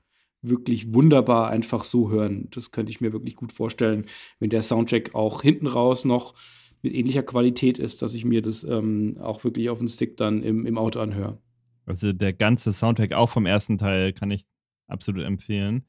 [0.41, 2.47] wirklich wunderbar einfach so hören.
[2.51, 4.05] Das könnte ich mir wirklich gut vorstellen,
[4.39, 6.33] wenn der Soundtrack auch hinten raus noch
[6.81, 10.43] mit ähnlicher Qualität ist, dass ich mir das ähm, auch wirklich auf dem Stick dann
[10.43, 11.37] im, im Auto anhöre.
[11.85, 14.45] Also der ganze Soundtrack auch vom ersten Teil kann ich
[14.87, 15.85] absolut empfehlen.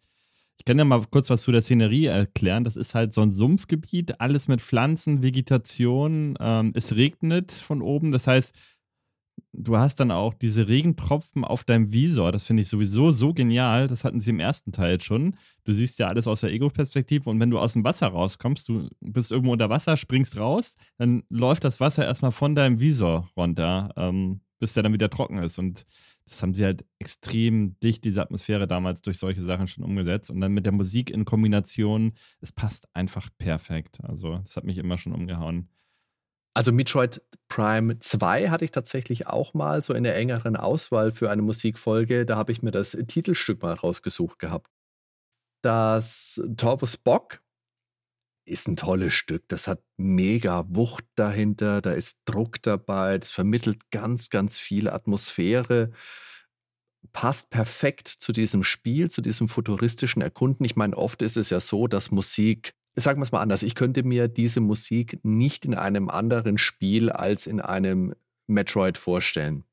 [0.58, 2.64] Ich kann ja mal kurz was zu der Szenerie erklären.
[2.64, 6.36] Das ist halt so ein Sumpfgebiet, alles mit Pflanzen, Vegetation.
[6.38, 8.12] Ähm, es regnet von oben.
[8.12, 8.54] Das heißt,
[9.52, 12.32] du hast dann auch diese Regentropfen auf deinem Visor.
[12.32, 13.86] Das finde ich sowieso so genial.
[13.86, 15.36] Das hatten sie im ersten Teil schon.
[15.64, 18.88] Du siehst ja alles aus der Ego-Perspektive und wenn du aus dem Wasser rauskommst, du
[19.00, 23.92] bist irgendwo unter Wasser, springst raus, dann läuft das Wasser erstmal von deinem Visor runter,
[23.96, 25.58] ähm, bis der dann wieder trocken ist.
[25.58, 25.84] Und
[26.24, 30.30] das haben sie halt extrem dicht, diese Atmosphäre damals durch solche Sachen schon umgesetzt.
[30.30, 33.98] Und dann mit der Musik in Kombination, es passt einfach perfekt.
[34.02, 35.68] Also, das hat mich immer schon umgehauen.
[36.54, 41.30] Also Metroid Prime 2 hatte ich tatsächlich auch mal so in der engeren Auswahl für
[41.30, 42.26] eine Musikfolge.
[42.26, 44.70] Da habe ich mir das Titelstück mal rausgesucht gehabt.
[45.62, 47.40] Das Torvus Bock
[48.44, 49.44] ist ein tolles Stück.
[49.48, 55.92] Das hat mega Wucht dahinter, da ist Druck dabei, das vermittelt ganz, ganz viel Atmosphäre.
[57.12, 60.64] Passt perfekt zu diesem Spiel, zu diesem futuristischen Erkunden.
[60.64, 63.74] Ich meine, oft ist es ja so, dass Musik, sagen wir es mal anders, ich
[63.74, 68.14] könnte mir diese Musik nicht in einem anderen Spiel als in einem
[68.46, 69.64] Metroid vorstellen.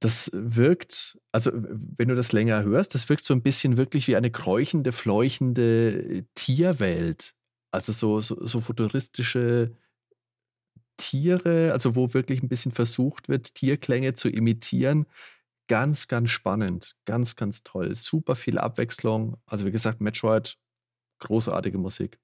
[0.00, 4.16] Das wirkt, also wenn du das länger hörst, das wirkt so ein bisschen wirklich wie
[4.16, 7.34] eine kräuchende, fleuchende Tierwelt
[7.70, 9.76] also so, so, so futuristische
[10.96, 15.06] Tiere, also wo wirklich ein bisschen versucht wird, Tierklänge zu imitieren.
[15.68, 17.94] Ganz, ganz spannend, ganz, ganz toll.
[17.94, 19.36] Super viel Abwechslung.
[19.46, 20.58] Also wie gesagt, Metroid,
[21.20, 22.18] großartige Musik.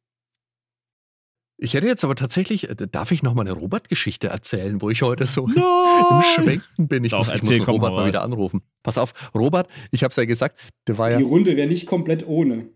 [1.59, 5.02] Ich hätte jetzt aber tatsächlich, äh, darf ich noch mal eine Robert-Geschichte erzählen, wo ich
[5.02, 5.62] heute so Nein!
[6.11, 7.04] im Schwenken bin?
[7.04, 8.62] Ich Doch, muss, ich muss Robert mal wieder anrufen.
[8.82, 11.18] Pass auf, Robert, ich habe es ja gesagt, der war Die ja.
[11.18, 12.68] Die Runde wäre nicht komplett ohne.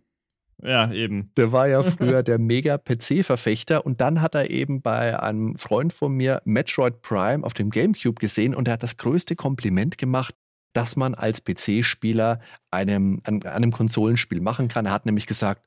[0.63, 1.31] Ja, eben.
[1.37, 6.13] Der war ja früher der Mega-PC-Verfechter und dann hat er eben bei einem Freund von
[6.13, 10.35] mir Metroid Prime auf dem GameCube gesehen und er hat das größte Kompliment gemacht,
[10.73, 14.87] das man als PC-Spieler einem, an, einem Konsolenspiel machen kann.
[14.87, 15.67] Er hat nämlich gesagt,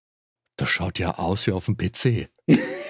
[0.57, 2.30] das schaut ja aus wie auf dem PC.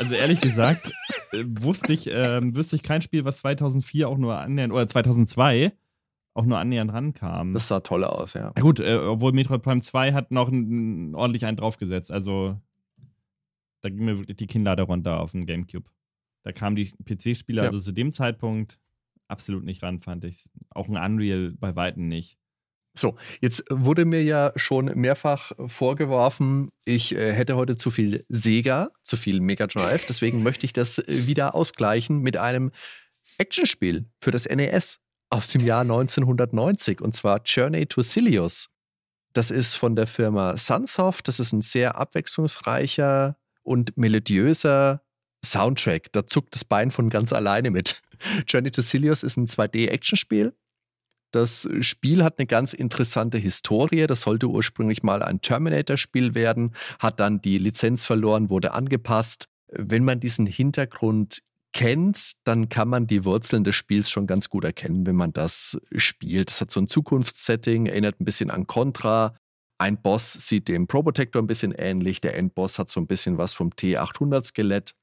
[0.00, 0.94] Also ehrlich gesagt,
[1.32, 5.72] äh, wusste ich, äh, wüsste ich kein Spiel, was 2004 auch nur annähernd, oder 2002
[6.32, 7.52] auch nur annähernd rankam.
[7.52, 8.50] Das sah toll aus, ja.
[8.56, 12.10] ja gut, äh, obwohl Metroid Prime 2 hat noch ein, ordentlich einen draufgesetzt.
[12.10, 12.58] Also
[13.82, 15.90] da ging mir wirklich die Kinnlade runter auf den Gamecube.
[16.44, 17.68] Da kamen die PC-Spieler ja.
[17.68, 18.78] also zu dem Zeitpunkt
[19.28, 20.48] absolut nicht ran, fand ich.
[20.70, 22.38] Auch ein Unreal bei Weitem nicht.
[22.94, 28.90] So, jetzt wurde mir ja schon mehrfach vorgeworfen, ich äh, hätte heute zu viel Sega,
[29.02, 30.06] zu viel Mega Drive.
[30.06, 32.72] Deswegen möchte ich das äh, wieder ausgleichen mit einem
[33.38, 34.98] Actionspiel für das NES
[35.30, 38.68] aus dem Jahr 1990 und zwar Journey to Silius.
[39.32, 41.28] Das ist von der Firma Sunsoft.
[41.28, 45.02] Das ist ein sehr abwechslungsreicher und melodiöser
[45.44, 46.12] Soundtrack.
[46.12, 48.02] Da zuckt das Bein von ganz alleine mit.
[48.48, 50.52] Journey to Silius ist ein 2D-Actionspiel.
[51.30, 54.06] Das Spiel hat eine ganz interessante Historie.
[54.06, 59.48] Das sollte ursprünglich mal ein Terminator-Spiel werden, hat dann die Lizenz verloren, wurde angepasst.
[59.68, 64.64] Wenn man diesen Hintergrund kennt, dann kann man die Wurzeln des Spiels schon ganz gut
[64.64, 66.50] erkennen, wenn man das spielt.
[66.50, 69.36] Es hat so ein Zukunftssetting, erinnert ein bisschen an Contra.
[69.78, 72.20] Ein Boss sieht dem Probotector ein bisschen ähnlich.
[72.20, 74.94] Der Endboss hat so ein bisschen was vom T800-Skelett.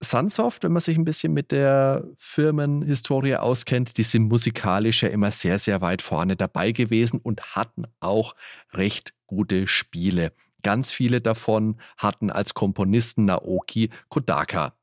[0.00, 5.30] Sunsoft, wenn man sich ein bisschen mit der Firmenhistorie auskennt, die sind musikalisch ja immer
[5.30, 8.34] sehr, sehr weit vorne dabei gewesen und hatten auch
[8.72, 10.32] recht gute Spiele.
[10.62, 14.75] Ganz viele davon hatten als Komponisten Naoki Kodaka.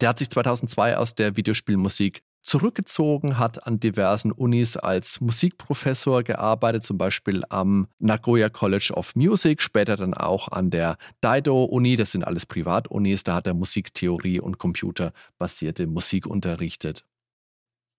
[0.00, 6.84] Der hat sich 2002 aus der Videospielmusik zurückgezogen, hat an diversen Unis als Musikprofessor gearbeitet,
[6.84, 12.24] zum Beispiel am Nagoya College of Music, später dann auch an der Daido-Uni, das sind
[12.24, 17.04] alles Privatunis, da hat er Musiktheorie und computerbasierte Musik unterrichtet.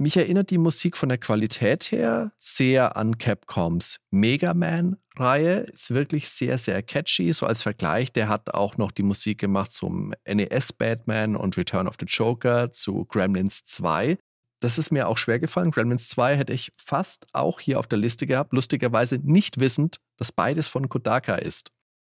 [0.02, 5.60] Mich erinnert die Musik von der Qualität her sehr an Capcoms Mega Man-Reihe.
[5.72, 7.32] Ist wirklich sehr, sehr catchy.
[7.34, 11.88] So als Vergleich, der hat auch noch die Musik gemacht zum NES Batman und Return
[11.88, 14.18] of the Joker zu Gremlins 2.
[14.60, 15.70] Das ist mir auch schwer gefallen.
[15.70, 20.32] Gremlins 2 hätte ich fast auch hier auf der Liste gehabt, lustigerweise nicht wissend, dass
[20.32, 21.70] beides von Kodaka ist.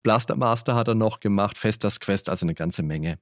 [0.03, 3.19] Blaster Master hat er noch gemacht, Festas Quest, also eine ganze Menge.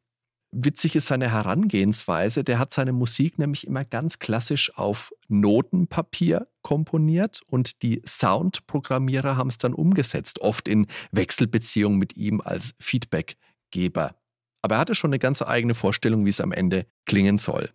[0.53, 2.43] Witzig ist seine Herangehensweise.
[2.43, 9.49] Der hat seine Musik nämlich immer ganz klassisch auf Notenpapier komponiert und die Soundprogrammierer haben
[9.49, 14.15] es dann umgesetzt, oft in Wechselbeziehung mit ihm als Feedbackgeber.
[14.61, 17.71] Aber er hatte schon eine ganz eigene Vorstellung, wie es am Ende klingen soll.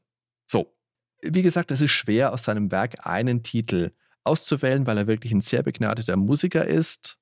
[0.47, 0.77] So,
[1.23, 5.41] wie gesagt, es ist schwer aus seinem Werk einen Titel auszuwählen, weil er wirklich ein
[5.41, 7.17] sehr begnadeter Musiker ist.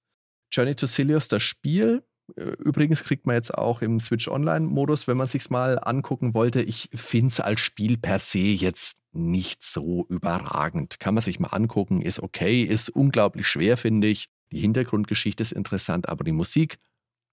[0.50, 2.02] Journey to Silius, das Spiel,
[2.36, 6.62] Übrigens kriegt man jetzt auch im Switch Online-Modus, wenn man sich mal angucken wollte.
[6.62, 10.98] Ich finde es als Spiel per se jetzt nicht so überragend.
[11.00, 14.30] Kann man sich mal angucken, ist okay, ist unglaublich schwer, finde ich.
[14.52, 16.78] Die Hintergrundgeschichte ist interessant, aber die Musik,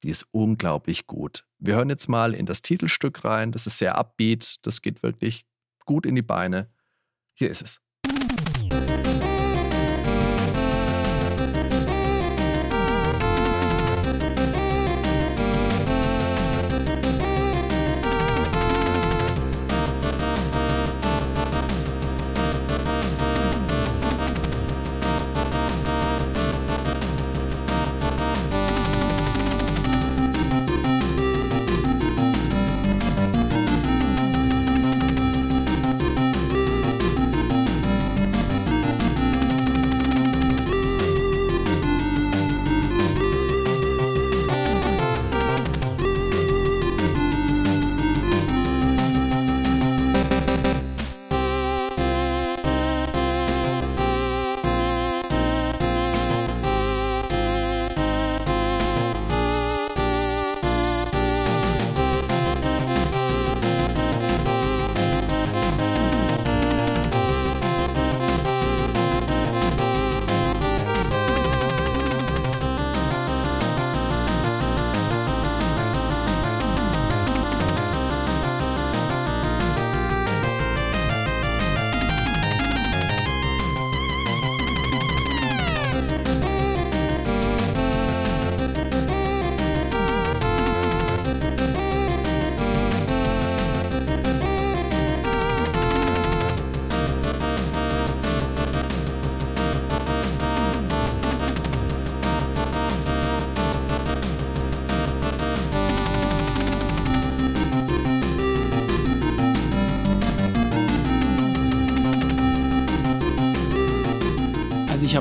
[0.03, 1.45] die ist unglaublich gut.
[1.59, 3.51] Wir hören jetzt mal in das Titelstück rein.
[3.51, 5.45] Das ist sehr upbeat, das geht wirklich
[5.85, 6.69] gut in die Beine.
[7.33, 7.81] Hier ist es.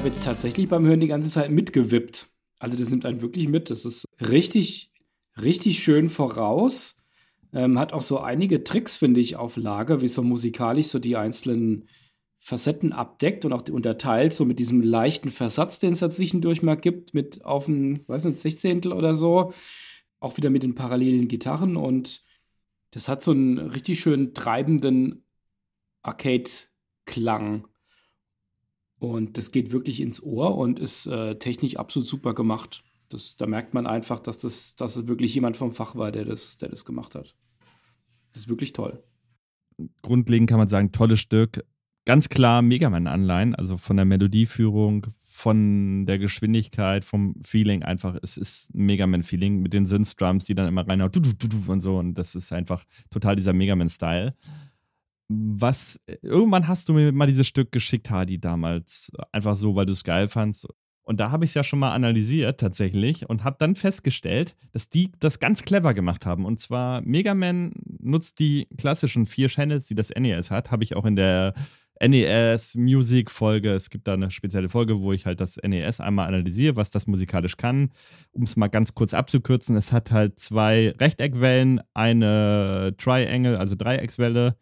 [0.01, 2.33] Habe jetzt tatsächlich beim Hören die ganze Zeit mitgewippt.
[2.59, 3.69] Also das nimmt einen wirklich mit.
[3.69, 4.91] Das ist richtig,
[5.43, 7.03] richtig schön voraus.
[7.53, 11.19] Ähm, hat auch so einige Tricks, finde ich, auf Lager, wie so musikalisch so die
[11.19, 11.87] einzelnen
[12.39, 17.13] Facetten abdeckt und auch unterteilt, so mit diesem leichten Versatz, den es dazwischendurch mal gibt,
[17.13, 19.53] mit auf ein, weiß nicht, Sechzehntel oder so.
[20.19, 22.25] Auch wieder mit den parallelen Gitarren und
[22.93, 25.27] das hat so einen richtig schön treibenden
[26.01, 27.67] Arcade-Klang.
[29.01, 32.85] Und das geht wirklich ins Ohr und ist äh, technisch absolut super gemacht.
[33.09, 36.27] Das, da merkt man einfach, dass das, dass es wirklich jemand vom Fach war, der
[36.27, 37.35] das, der das gemacht hat.
[38.33, 39.03] Das ist wirklich toll.
[40.03, 41.65] Grundlegend kann man sagen, tolles Stück.
[42.05, 48.19] Ganz klar Megaman-Anleihen, also von der Melodieführung, von der Geschwindigkeit, vom Feeling einfach.
[48.23, 51.11] Es ist ein Megaman-Feeling mit den Synth-Drums, die dann immer reinhauen
[51.69, 51.99] und so.
[51.99, 54.35] Und das ist einfach total dieser Megaman-Style
[55.33, 59.13] was, irgendwann hast du mir mal dieses Stück geschickt, Hadi, damals.
[59.31, 60.67] Einfach so, weil du es geil fandst.
[61.05, 64.89] Und da habe ich es ja schon mal analysiert tatsächlich und habe dann festgestellt, dass
[64.89, 66.45] die das ganz clever gemacht haben.
[66.45, 70.97] Und zwar Mega Man nutzt die klassischen vier Channels, die das NES hat, habe ich
[70.97, 71.55] auch in der
[72.01, 73.71] NES-Musik-Folge.
[73.71, 77.07] Es gibt da eine spezielle Folge, wo ich halt das NES einmal analysiere, was das
[77.07, 77.91] musikalisch kann.
[78.33, 84.57] Um es mal ganz kurz abzukürzen, es hat halt zwei Rechteckwellen, eine Triangle, also Dreieckswelle,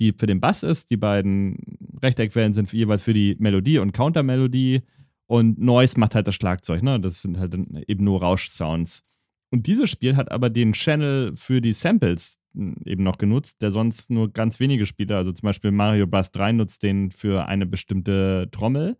[0.00, 0.90] die für den Bass ist.
[0.90, 1.56] Die beiden
[2.02, 4.82] Rechteckwellen sind jeweils für die Melodie und Countermelodie.
[5.26, 7.00] Und Noise macht halt das Schlagzeug, ne?
[7.00, 7.54] Das sind halt
[7.88, 9.02] eben nur Rauschsounds.
[9.50, 13.70] Und dieses Spiel hat aber den Channel für die Samples hm, eben noch genutzt, der
[13.70, 16.32] sonst nur ganz wenige Spiele, also zum Beispiel Mario Bros.
[16.32, 18.96] 3 nutzt den für eine bestimmte Trommel.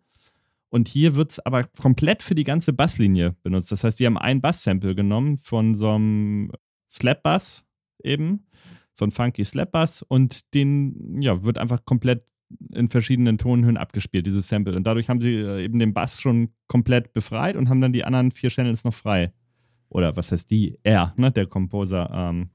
[0.69, 3.71] Und hier wird es aber komplett für die ganze Basslinie benutzt.
[3.71, 6.51] Das heißt, die haben ein Bass-Sample genommen von so einem
[6.89, 7.65] Slap-Bass
[8.03, 8.45] eben,
[8.95, 12.23] so ein funky Slap-Bass und den ja, wird einfach komplett
[12.73, 14.75] in verschiedenen Tonhöhen abgespielt, dieses Sample.
[14.75, 18.03] Und dadurch haben sie äh, eben den Bass schon komplett befreit und haben dann die
[18.03, 19.33] anderen vier Channels noch frei
[19.89, 20.77] oder was heißt die?
[20.83, 22.09] Er, ne, der Composer.
[22.11, 22.49] Ähm,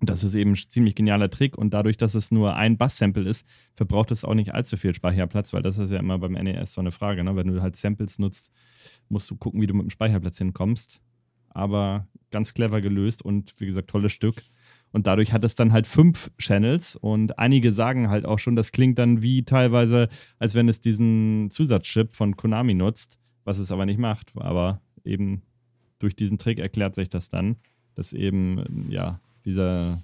[0.00, 3.46] das ist eben ein ziemlich genialer Trick und dadurch, dass es nur ein Bass-Sample ist,
[3.74, 6.80] verbraucht es auch nicht allzu viel Speicherplatz, weil das ist ja immer beim NES so
[6.80, 7.22] eine Frage.
[7.22, 7.36] Ne?
[7.36, 8.50] Wenn du halt Samples nutzt,
[9.08, 11.00] musst du gucken, wie du mit dem Speicherplatz hinkommst.
[11.50, 14.42] Aber ganz clever gelöst und wie gesagt, tolles Stück.
[14.92, 18.72] Und dadurch hat es dann halt fünf Channels und einige sagen halt auch schon, das
[18.72, 23.86] klingt dann wie teilweise, als wenn es diesen Zusatzchip von Konami nutzt, was es aber
[23.86, 24.32] nicht macht.
[24.36, 25.42] Aber eben
[25.98, 27.56] durch diesen Trick erklärt sich das dann,
[27.94, 30.02] dass eben, ja, dieser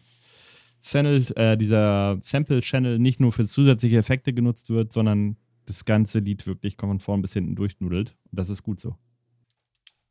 [0.82, 5.36] Channel, äh, dieser Sample-Channel nicht nur für zusätzliche Effekte genutzt wird, sondern
[5.66, 8.16] das ganze Lied wirklich von vorn bis hinten durchnudelt.
[8.30, 8.96] Und das ist gut so.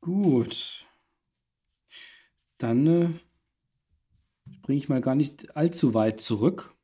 [0.02, 0.86] Gut.
[2.60, 3.10] Dann äh,
[4.56, 6.76] springe ich mal gar nicht allzu weit zurück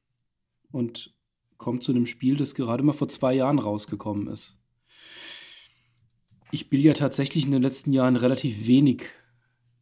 [0.72, 1.14] und
[1.57, 4.57] komme zu einem Spiel, das gerade mal vor zwei Jahren rausgekommen ist.
[6.51, 9.05] Ich spiele ja tatsächlich in den letzten Jahren relativ wenig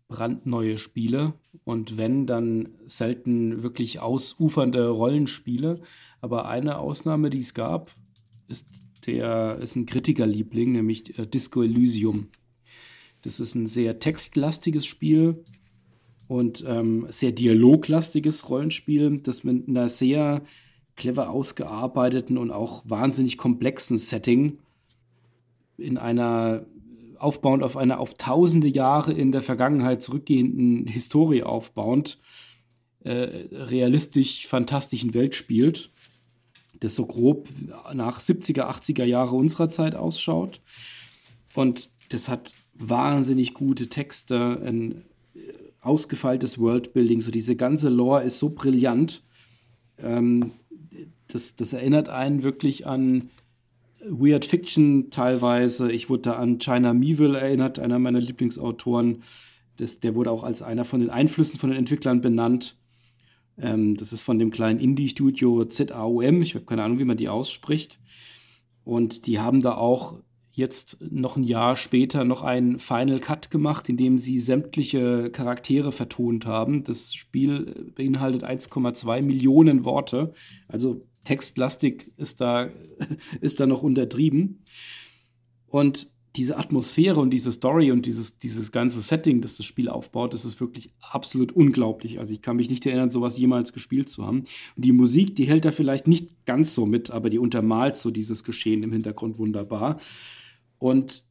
[0.08, 5.82] brandneue Spiele und wenn, dann selten wirklich ausufernde Rollenspiele.
[6.20, 7.92] Aber eine Ausnahme, die es gab,
[8.48, 12.28] ist, der, ist ein Kritikerliebling, nämlich äh, Disco Elysium.
[13.22, 15.44] Das ist ein sehr textlastiges Spiel
[16.32, 20.42] und ähm, sehr dialoglastiges Rollenspiel, das mit einer sehr
[20.96, 24.58] clever ausgearbeiteten und auch wahnsinnig komplexen Setting
[25.78, 26.66] in einer
[27.18, 32.18] aufbauend auf einer auf tausende Jahre in der Vergangenheit zurückgehenden Historie aufbauend
[33.04, 35.92] äh, realistisch fantastischen Welt spielt,
[36.80, 37.50] das so grob
[37.94, 40.62] nach 70er, 80er Jahre unserer Zeit ausschaut.
[41.56, 45.04] Und das hat wahnsinnig gute Texte, ein
[45.82, 49.24] ausgefeiltes Worldbuilding, so diese ganze Lore ist so brillant.
[49.98, 50.52] Ähm,
[51.28, 53.30] das, das erinnert einen wirklich an
[54.08, 55.92] Weird Fiction teilweise.
[55.92, 59.24] Ich wurde da an China Meeville erinnert, einer meiner Lieblingsautoren.
[59.78, 62.78] Das, der wurde auch als einer von den Einflüssen von den Entwicklern benannt.
[63.58, 66.42] Ähm, das ist von dem kleinen Indie-Studio ZAOM.
[66.42, 68.00] Ich habe keine Ahnung, wie man die ausspricht.
[68.84, 70.20] Und die haben da auch
[70.52, 75.92] jetzt noch ein Jahr später noch einen Final Cut gemacht, in dem sie sämtliche Charaktere
[75.92, 76.84] vertont haben.
[76.84, 80.34] Das Spiel beinhaltet 1,2 Millionen Worte.
[80.68, 82.70] Also textlastig ist da,
[83.42, 84.64] ist da noch untertrieben.
[85.68, 90.34] Und diese Atmosphäre und diese Story und dieses, dieses ganze Setting, das das Spiel aufbaut,
[90.34, 92.20] das ist wirklich absolut unglaublich.
[92.20, 94.46] Also ich kann mich nicht erinnern, sowas jemals gespielt zu haben.
[94.76, 98.12] Und die Musik, die hält da vielleicht nicht ganz so mit, aber die untermalt so
[98.12, 100.00] dieses Geschehen im Hintergrund wunderbar.
[100.82, 101.26] Und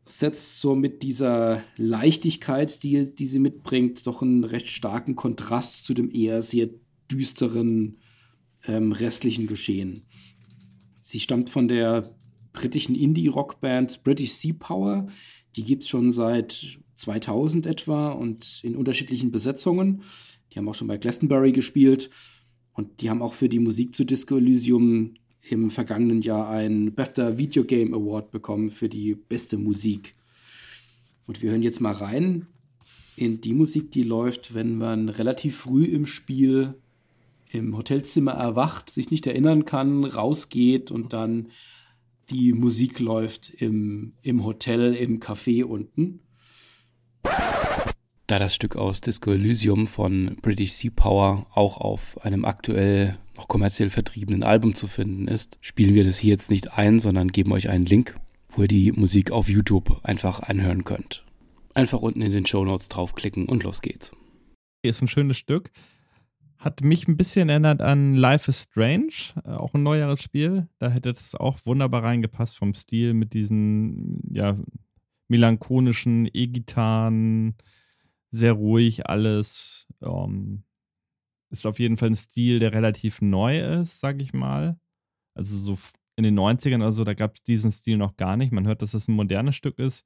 [0.00, 5.94] setzt so mit dieser Leichtigkeit, die, die sie mitbringt, doch einen recht starken Kontrast zu
[5.94, 6.68] dem eher sehr
[7.08, 7.98] düsteren
[8.66, 10.02] ähm, restlichen Geschehen.
[11.00, 12.16] Sie stammt von der
[12.52, 15.06] britischen Indie-Rockband British Sea Power.
[15.54, 20.02] Die gibt es schon seit 2000 etwa und in unterschiedlichen Besetzungen.
[20.50, 22.10] Die haben auch schon bei Glastonbury gespielt
[22.72, 25.14] und die haben auch für die Musik zu Disco Elysium
[25.48, 30.14] im vergangenen Jahr einen BAFTA Video Game Award bekommen für die beste Musik.
[31.26, 32.46] Und wir hören jetzt mal rein
[33.16, 36.74] in die Musik, die läuft, wenn man relativ früh im Spiel
[37.50, 41.48] im Hotelzimmer erwacht, sich nicht erinnern kann, rausgeht und dann
[42.30, 46.20] die Musik läuft im, im Hotel, im Café unten.
[48.26, 53.48] Da das Stück aus Disco Elysium von British Sea Power auch auf einem aktuell noch
[53.48, 57.50] kommerziell vertriebenen Album zu finden ist, spielen wir das hier jetzt nicht ein, sondern geben
[57.50, 58.14] euch einen Link,
[58.48, 61.24] wo ihr die Musik auf YouTube einfach anhören könnt.
[61.74, 64.12] Einfach unten in den Show Notes draufklicken und los geht's.
[64.82, 65.72] Hier ist ein schönes Stück.
[66.56, 70.68] Hat mich ein bisschen erinnert an Life is Strange, äh, auch ein neueres Spiel.
[70.78, 74.56] Da hätte es auch wunderbar reingepasst vom Stil mit diesen, ja,
[75.26, 77.56] melancholischen E-Gitarren,
[78.30, 79.88] sehr ruhig alles.
[80.00, 80.62] Ähm,
[81.52, 84.78] ist auf jeden Fall ein Stil, der relativ neu ist, sag ich mal.
[85.34, 85.78] Also so
[86.16, 88.52] in den 90ern oder so, da gab es diesen Stil noch gar nicht.
[88.52, 90.04] Man hört, dass es ein modernes Stück ist,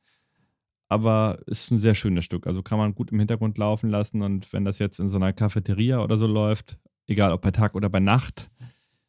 [0.89, 2.47] aber ist ein sehr schönes Stück.
[2.47, 5.33] Also kann man gut im Hintergrund laufen lassen und wenn das jetzt in so einer
[5.33, 8.51] Cafeteria oder so läuft, egal ob bei Tag oder bei Nacht,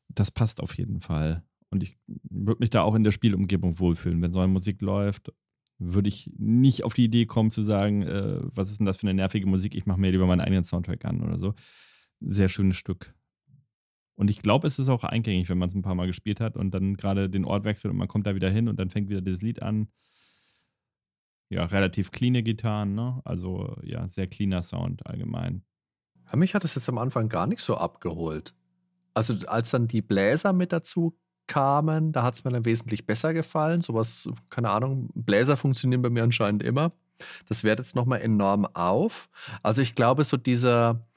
[0.10, 1.44] das passt auf jeden Fall.
[1.70, 1.98] Und ich
[2.30, 4.22] würde mich da auch in der Spielumgebung wohlfühlen.
[4.22, 5.34] Wenn so eine Musik läuft,
[5.80, 9.08] würde ich nicht auf die Idee kommen zu sagen, äh, was ist denn das für
[9.08, 11.54] eine nervige Musik, ich mache mir lieber meinen eigenen Soundtrack an oder so.
[12.20, 13.14] Sehr schönes Stück.
[14.16, 16.58] Und ich glaube, es ist auch eingängig, wenn man es ein paar Mal gespielt hat
[16.58, 19.10] und dann gerade den Ort wechselt und man kommt da wieder hin und dann fängt
[19.10, 19.90] wieder das Lied an.
[21.50, 23.22] Ja, relativ cleane Gitarren, ne?
[23.24, 25.64] Also ja, sehr cleaner Sound allgemein.
[26.26, 28.54] Ja, mich hat es jetzt am Anfang gar nicht so abgeholt.
[29.14, 31.18] Also als dann die Bläser mit dazu
[31.48, 33.82] kamen, da hat es mir dann wesentlich besser gefallen.
[33.82, 36.92] Sowas, keine Ahnung, Bläser funktionieren bei mir anscheinend immer.
[37.48, 39.30] Das wertet jetzt nochmal enorm auf.
[39.64, 41.08] Also ich glaube, so dieser,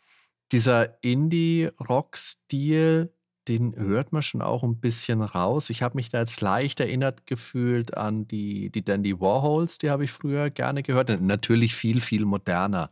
[0.53, 3.13] dieser Indie-Rock-Stil,
[3.49, 5.71] den hört man schon auch ein bisschen raus.
[5.71, 10.05] Ich habe mich da jetzt leicht erinnert gefühlt an die, die Dandy Warhols, die habe
[10.05, 11.09] ich früher gerne gehört.
[11.21, 12.91] Natürlich viel, viel moderner.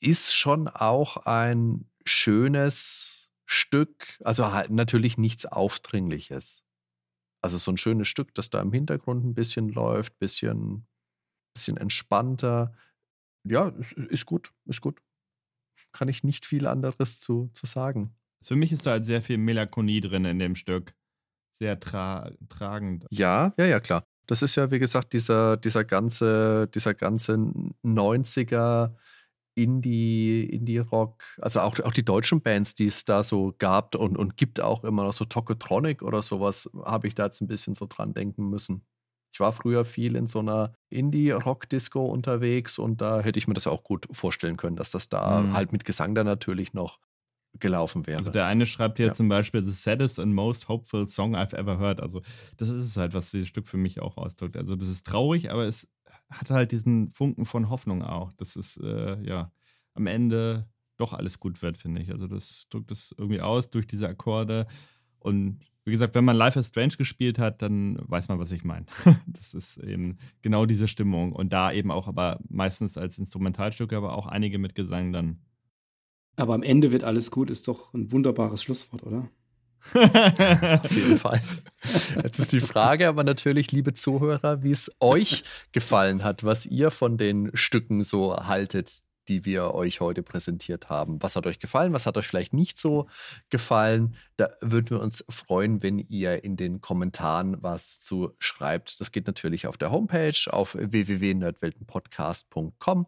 [0.00, 6.64] Ist schon auch ein schönes Stück, also halt natürlich nichts Aufdringliches.
[7.42, 10.86] Also so ein schönes Stück, das da im Hintergrund ein bisschen läuft, bisschen,
[11.54, 12.74] bisschen entspannter.
[13.44, 13.72] Ja,
[14.08, 15.00] ist gut, ist gut.
[15.96, 18.14] Kann ich nicht viel anderes zu, zu sagen.
[18.42, 20.94] Für mich ist da halt sehr viel Melancholie drin in dem Stück.
[21.52, 23.06] Sehr tra tragend.
[23.10, 24.04] Ja, ja, ja, klar.
[24.26, 28.94] Das ist ja, wie gesagt, dieser, dieser ganze, dieser ganze 90er
[29.54, 34.36] Indie, Indie-Rock, also auch, auch die deutschen Bands, die es da so gab und, und
[34.36, 37.86] gibt auch immer noch so Tokotronic oder sowas, habe ich da jetzt ein bisschen so
[37.88, 38.84] dran denken müssen.
[39.36, 43.66] Ich war früher viel in so einer Indie-Rock-Disco unterwegs und da hätte ich mir das
[43.66, 45.52] auch gut vorstellen können, dass das da mhm.
[45.52, 46.98] halt mit Gesang da natürlich noch
[47.60, 48.16] gelaufen wäre.
[48.16, 49.12] Also der eine schreibt hier ja.
[49.12, 52.00] zum Beispiel The saddest and most hopeful song I've ever heard.
[52.00, 52.22] Also
[52.56, 54.56] das ist es halt, was dieses Stück für mich auch ausdrückt.
[54.56, 55.86] Also das ist traurig, aber es
[56.30, 59.52] hat halt diesen Funken von Hoffnung auch, dass es äh, ja
[59.92, 62.10] am Ende doch alles gut wird, finde ich.
[62.10, 64.66] Also das drückt es irgendwie aus durch diese Akkorde.
[65.18, 68.64] Und wie gesagt, wenn man Life is Strange gespielt hat, dann weiß man, was ich
[68.64, 68.86] meine.
[69.26, 71.32] das ist eben genau diese Stimmung.
[71.32, 75.38] Und da eben auch, aber meistens als Instrumentalstücke, aber auch einige mit Gesang dann.
[76.34, 79.30] Aber am Ende wird alles gut, ist doch ein wunderbares Schlusswort, oder?
[80.82, 81.40] Auf jeden Fall.
[82.22, 86.90] Jetzt ist die Frage aber natürlich, liebe Zuhörer, wie es euch gefallen hat, was ihr
[86.90, 91.22] von den Stücken so haltet, die wir euch heute präsentiert haben.
[91.22, 91.92] Was hat euch gefallen?
[91.92, 93.08] Was hat euch vielleicht nicht so
[93.50, 94.14] gefallen?
[94.36, 99.00] Da würden wir uns freuen, wenn ihr in den Kommentaren was zu schreibt.
[99.00, 103.06] Das geht natürlich auf der Homepage auf www.nerdweltenpodcast.com.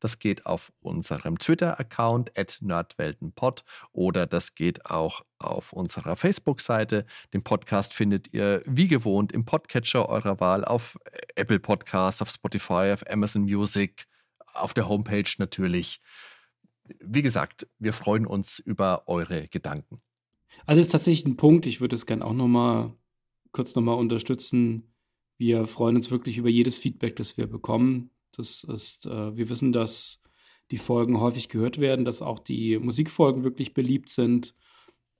[0.00, 7.06] Das geht auf unserem Twitter-Account nerdweltenpod oder das geht auch auf unserer Facebook-Seite.
[7.32, 10.98] Den Podcast findet ihr wie gewohnt im Podcatcher eurer Wahl auf
[11.34, 14.06] Apple Podcasts, auf Spotify, auf Amazon Music,
[14.54, 16.00] auf der Homepage natürlich.
[17.00, 20.00] Wie gesagt, wir freuen uns über eure Gedanken.
[20.66, 22.92] Also ist tatsächlich ein Punkt, ich würde es gerne auch nochmal
[23.52, 24.92] kurz nochmal unterstützen.
[25.38, 28.10] Wir freuen uns wirklich über jedes Feedback, das wir bekommen.
[28.32, 30.22] Das ist, äh, wir wissen, dass
[30.70, 34.54] die Folgen häufig gehört werden, dass auch die Musikfolgen wirklich beliebt sind.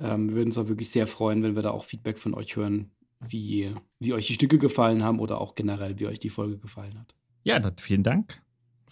[0.01, 2.57] Ähm, wir würden uns auch wirklich sehr freuen, wenn wir da auch Feedback von euch
[2.57, 2.91] hören,
[3.21, 6.99] wie, wie euch die Stücke gefallen haben oder auch generell, wie euch die Folge gefallen
[6.99, 7.15] hat.
[7.45, 8.43] Ja, dann vielen Dank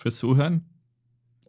[0.01, 0.69] fürs Zuhören.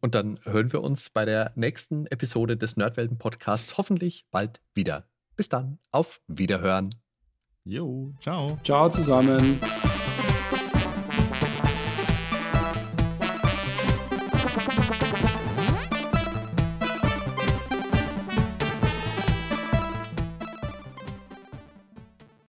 [0.01, 5.05] Und dann hören wir uns bei der nächsten Episode des Nerdwelten Podcasts hoffentlich bald wieder.
[5.35, 6.95] Bis dann, auf Wiederhören.
[7.63, 8.57] Jo, ciao.
[8.63, 9.59] Ciao zusammen.